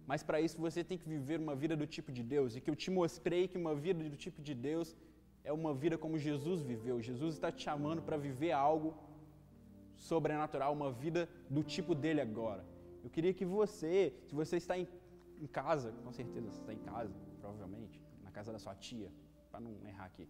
Mas 0.06 0.22
para 0.28 0.42
isso 0.46 0.58
você 0.60 0.84
tem 0.84 0.98
que 0.98 1.08
viver 1.08 1.40
uma 1.40 1.56
vida 1.56 1.76
do 1.82 1.88
tipo 1.96 2.12
de 2.12 2.24
Deus. 2.24 2.56
E 2.56 2.62
que 2.62 2.70
eu 2.70 2.76
te 2.76 2.90
mostrei 3.00 3.48
que 3.48 3.58
uma 3.64 3.76
vida 3.76 4.04
do 4.04 4.18
tipo 4.26 4.42
de 4.42 4.54
Deus 4.54 4.96
é 5.44 5.54
uma 5.54 5.74
vida 5.74 5.98
como 5.98 6.18
Jesus 6.18 6.62
viveu. 6.62 7.02
Jesus 7.02 7.36
está 7.36 7.52
te 7.52 7.64
chamando 7.64 8.02
para 8.02 8.18
viver 8.18 8.52
algo 8.52 8.94
sobrenatural, 9.96 10.74
uma 10.74 10.92
vida 10.92 11.30
do 11.50 11.64
tipo 11.64 11.94
dele 11.96 12.22
agora. 12.22 12.64
Eu 13.04 13.10
queria 13.10 13.34
que 13.34 13.46
você, 13.46 14.14
se 14.28 14.34
você 14.34 14.58
está 14.58 14.78
em, 14.78 14.88
em 15.42 15.48
casa, 15.48 15.92
com 16.04 16.12
certeza 16.12 16.50
você 16.50 16.60
está 16.60 16.74
em 16.74 16.80
casa, 16.80 17.14
provavelmente, 17.40 18.02
na 18.24 18.32
casa 18.32 18.52
da 18.52 18.60
sua 18.60 18.76
tia, 18.76 19.12
para 19.52 19.60
não 19.60 19.72
errar 19.88 20.06
aqui, 20.06 20.28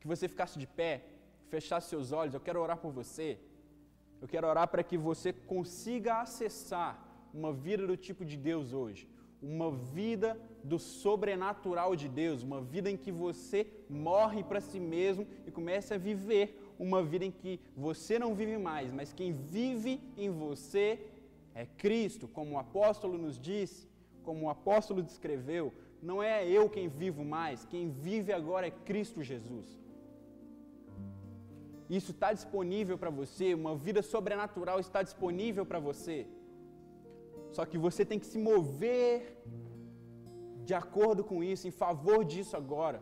que 0.00 0.06
você 0.06 0.28
ficasse 0.28 0.58
de 0.58 0.66
pé, 0.66 1.04
fechasse 1.48 1.88
seus 1.88 2.12
olhos. 2.12 2.34
Eu 2.34 2.40
quero 2.40 2.60
orar 2.60 2.76
por 2.76 2.92
você. 2.92 3.38
Eu 4.20 4.28
quero 4.28 4.46
orar 4.46 4.68
para 4.68 4.82
que 4.82 4.96
você 4.96 5.32
consiga 5.32 6.20
acessar 6.20 6.92
uma 7.34 7.52
vida 7.52 7.86
do 7.86 7.96
tipo 7.96 8.24
de 8.24 8.36
Deus 8.36 8.72
hoje. 8.72 9.08
Uma 9.42 9.70
vida 9.70 10.40
do 10.64 10.78
sobrenatural 10.78 11.94
de 11.94 12.08
Deus, 12.08 12.42
uma 12.42 12.60
vida 12.60 12.90
em 12.90 12.96
que 12.96 13.12
você 13.12 13.66
morre 13.88 14.42
para 14.42 14.60
si 14.60 14.80
mesmo 14.80 15.26
e 15.46 15.50
começa 15.50 15.94
a 15.94 15.98
viver 15.98 16.74
uma 16.78 17.02
vida 17.02 17.24
em 17.24 17.30
que 17.30 17.60
você 17.76 18.18
não 18.18 18.34
vive 18.34 18.56
mais, 18.58 18.92
mas 18.92 19.12
quem 19.12 19.32
vive 19.32 20.00
em 20.16 20.30
você 20.30 21.00
é 21.62 21.64
Cristo, 21.82 22.24
como 22.36 22.50
o 22.54 22.58
apóstolo 22.58 23.16
nos 23.24 23.36
disse, 23.50 23.88
como 24.26 24.40
o 24.44 24.50
apóstolo 24.56 25.02
descreveu. 25.10 25.64
Não 26.08 26.18
é 26.22 26.36
eu 26.56 26.64
quem 26.74 26.86
vivo 27.02 27.24
mais, 27.24 27.64
quem 27.72 27.84
vive 28.06 28.30
agora 28.40 28.66
é 28.66 28.72
Cristo 28.90 29.22
Jesus. 29.30 29.66
Isso 31.98 32.10
está 32.10 32.30
disponível 32.38 32.96
para 33.02 33.12
você, 33.20 33.54
uma 33.54 33.74
vida 33.86 34.02
sobrenatural 34.02 34.78
está 34.86 35.02
disponível 35.08 35.64
para 35.64 35.80
você. 35.88 36.18
Só 37.56 37.64
que 37.64 37.78
você 37.86 38.04
tem 38.04 38.18
que 38.22 38.30
se 38.32 38.38
mover 38.50 39.14
de 40.68 40.74
acordo 40.74 41.24
com 41.30 41.38
isso, 41.52 41.66
em 41.70 41.76
favor 41.84 42.20
disso 42.32 42.54
agora. 42.62 43.00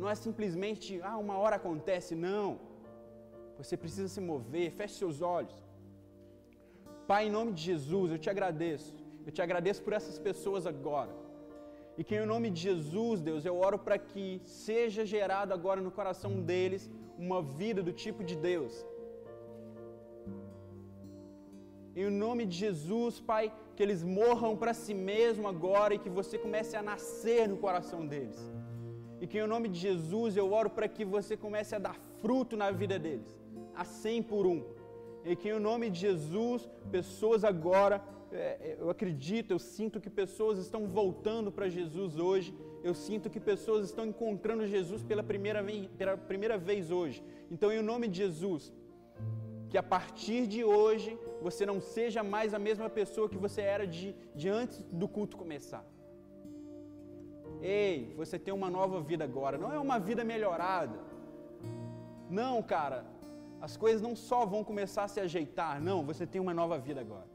Não 0.00 0.08
é 0.08 0.14
simplesmente, 0.14 1.00
ah, 1.02 1.18
uma 1.18 1.36
hora 1.42 1.56
acontece, 1.56 2.14
não. 2.14 2.48
Você 3.58 3.76
precisa 3.76 4.08
se 4.08 4.20
mover, 4.32 4.70
feche 4.70 4.94
seus 4.94 5.20
olhos. 5.20 5.67
Pai, 7.10 7.22
em 7.26 7.30
nome 7.36 7.52
de 7.56 7.62
Jesus, 7.70 8.06
eu 8.12 8.18
te 8.24 8.28
agradeço. 8.34 8.94
Eu 9.26 9.32
te 9.36 9.40
agradeço 9.44 9.80
por 9.84 9.94
essas 9.98 10.18
pessoas 10.26 10.66
agora. 10.72 11.12
E 11.98 12.04
que 12.04 12.14
em 12.14 12.26
nome 12.32 12.48
de 12.50 12.60
Jesus, 12.68 13.22
Deus, 13.28 13.44
eu 13.44 13.56
oro 13.68 13.78
para 13.86 13.96
que 14.08 14.24
seja 14.44 15.04
gerado 15.14 15.54
agora 15.56 15.80
no 15.86 15.90
coração 15.98 16.32
deles 16.50 16.82
uma 17.26 17.40
vida 17.60 17.82
do 17.82 17.94
tipo 18.04 18.22
de 18.22 18.36
Deus. 18.36 18.74
Em 21.96 22.10
nome 22.10 22.44
de 22.50 22.56
Jesus, 22.64 23.14
Pai, 23.30 23.44
que 23.74 23.82
eles 23.82 24.02
morram 24.18 24.54
para 24.54 24.74
si 24.82 24.94
mesmo 24.94 25.48
agora 25.48 25.94
e 25.94 25.98
que 26.04 26.10
você 26.18 26.36
comece 26.36 26.76
a 26.76 26.82
nascer 26.82 27.48
no 27.48 27.56
coração 27.56 28.06
deles. 28.06 28.38
E 29.20 29.26
que 29.26 29.38
em 29.38 29.46
nome 29.54 29.68
de 29.68 29.78
Jesus 29.88 30.36
eu 30.36 30.52
oro 30.52 30.70
para 30.76 30.86
que 30.86 31.06
você 31.16 31.36
comece 31.36 31.74
a 31.74 31.78
dar 31.78 31.96
fruto 32.20 32.54
na 32.54 32.70
vida 32.70 32.98
deles, 32.98 33.30
a 33.74 33.84
cem 33.84 34.22
por 34.22 34.46
um. 34.46 34.62
E 35.30 35.36
que 35.36 35.48
em 35.50 35.60
nome 35.70 35.90
de 35.90 35.98
Jesus, 36.06 36.68
pessoas 36.90 37.44
agora, 37.44 37.96
é, 38.32 38.36
é, 38.68 38.76
eu 38.82 38.88
acredito, 38.88 39.50
eu 39.50 39.58
sinto 39.58 40.00
que 40.00 40.10
pessoas 40.22 40.56
estão 40.58 40.82
voltando 40.98 41.52
para 41.52 41.68
Jesus 41.68 42.18
hoje. 42.18 42.54
Eu 42.82 42.94
sinto 42.94 43.28
que 43.28 43.38
pessoas 43.38 43.84
estão 43.84 44.06
encontrando 44.06 44.66
Jesus 44.66 45.02
pela 45.02 45.22
primeira, 45.22 45.62
vez, 45.62 45.86
pela 45.98 46.16
primeira 46.16 46.56
vez 46.56 46.90
hoje. 46.90 47.22
Então, 47.50 47.70
em 47.70 47.82
nome 47.82 48.08
de 48.08 48.18
Jesus, 48.24 48.72
que 49.68 49.76
a 49.76 49.82
partir 49.82 50.46
de 50.46 50.64
hoje 50.64 51.18
você 51.42 51.66
não 51.66 51.78
seja 51.78 52.22
mais 52.22 52.54
a 52.54 52.58
mesma 52.58 52.88
pessoa 52.88 53.28
que 53.28 53.36
você 53.46 53.60
era 53.60 53.86
de, 53.86 54.14
de 54.34 54.48
antes 54.48 54.82
do 54.90 55.06
culto 55.06 55.36
começar. 55.36 55.84
Ei, 57.60 58.14
você 58.16 58.38
tem 58.38 58.54
uma 58.54 58.70
nova 58.70 59.00
vida 59.00 59.24
agora, 59.24 59.58
não 59.58 59.72
é 59.72 59.78
uma 59.78 59.98
vida 59.98 60.24
melhorada. 60.24 60.98
Não, 62.30 62.62
cara, 62.62 63.04
as 63.60 63.76
coisas 63.76 64.00
não 64.00 64.14
só 64.14 64.46
vão 64.46 64.62
começar 64.62 65.04
a 65.04 65.08
se 65.08 65.20
ajeitar, 65.20 65.80
não, 65.80 66.04
você 66.04 66.26
tem 66.26 66.40
uma 66.40 66.54
nova 66.54 66.78
vida 66.78 67.00
agora. 67.00 67.26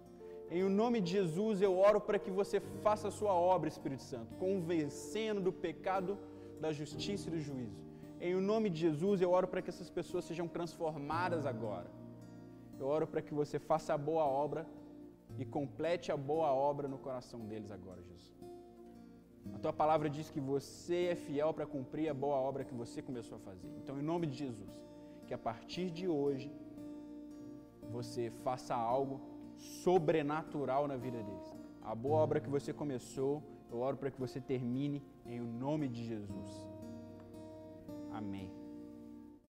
Em 0.50 0.64
nome 0.64 1.02
de 1.02 1.12
Jesus, 1.12 1.62
eu 1.62 1.78
oro 1.78 2.00
para 2.00 2.20
que 2.20 2.30
você 2.30 2.60
faça 2.60 3.08
a 3.08 3.12
sua 3.12 3.34
obra, 3.34 3.68
Espírito 3.68 4.04
Santo, 4.04 4.36
convencendo 4.36 5.42
do 5.42 5.52
pecado, 5.52 6.18
da 6.62 6.72
justiça 6.72 7.28
e 7.28 7.32
do 7.32 7.40
juízo. 7.40 7.82
Em 8.22 8.36
nome 8.36 8.70
de 8.70 8.80
Jesus, 8.80 9.22
eu 9.22 9.32
oro 9.32 9.48
para 9.48 9.62
que 9.62 9.70
essas 9.70 9.90
pessoas 9.90 10.26
sejam 10.26 10.48
transformadas 10.48 11.46
agora. 11.46 11.90
Eu 12.80 12.88
oro 12.88 13.06
para 13.08 13.22
que 13.22 13.34
você 13.34 13.60
faça 13.60 13.94
a 13.94 13.98
boa 13.98 14.26
obra 14.26 14.66
e 15.38 15.44
complete 15.44 16.12
a 16.12 16.18
boa 16.18 16.52
obra 16.54 16.88
no 16.88 16.98
coração 16.98 17.40
deles 17.42 17.72
agora, 17.72 18.02
Jesus. 18.02 18.34
A 19.54 19.60
tua 19.60 19.74
palavra 19.74 20.10
diz 20.10 20.30
que 20.30 20.40
você 20.40 21.08
é 21.12 21.16
fiel 21.16 21.54
para 21.54 21.66
cumprir 21.66 22.08
a 22.10 22.14
boa 22.14 22.38
obra 22.38 22.64
que 22.64 22.74
você 22.74 23.02
começou 23.02 23.38
a 23.38 23.42
fazer. 23.42 23.68
Então, 23.82 24.00
em 24.00 24.04
nome 24.04 24.26
de 24.28 24.38
Jesus, 24.38 24.74
que 25.26 25.34
a 25.34 25.38
partir 25.38 25.90
de 25.90 26.08
hoje 26.08 26.52
você 27.92 28.32
faça 28.44 28.76
algo 28.76 29.22
sobrenatural 29.84 30.88
na 30.88 30.98
vida 30.98 31.22
deles. 31.22 31.56
A 31.82 31.94
boa 31.94 32.18
obra 32.18 32.40
que 32.40 32.50
você 32.50 32.74
começou, 32.74 33.44
eu 33.72 33.80
oro 33.80 33.98
para 33.98 34.12
que 34.12 34.20
você 34.20 34.40
termine 34.40 35.02
em 35.26 35.40
nome 35.40 35.88
de 35.88 36.04
Jesus. 36.06 36.68
Amém. 38.12 38.63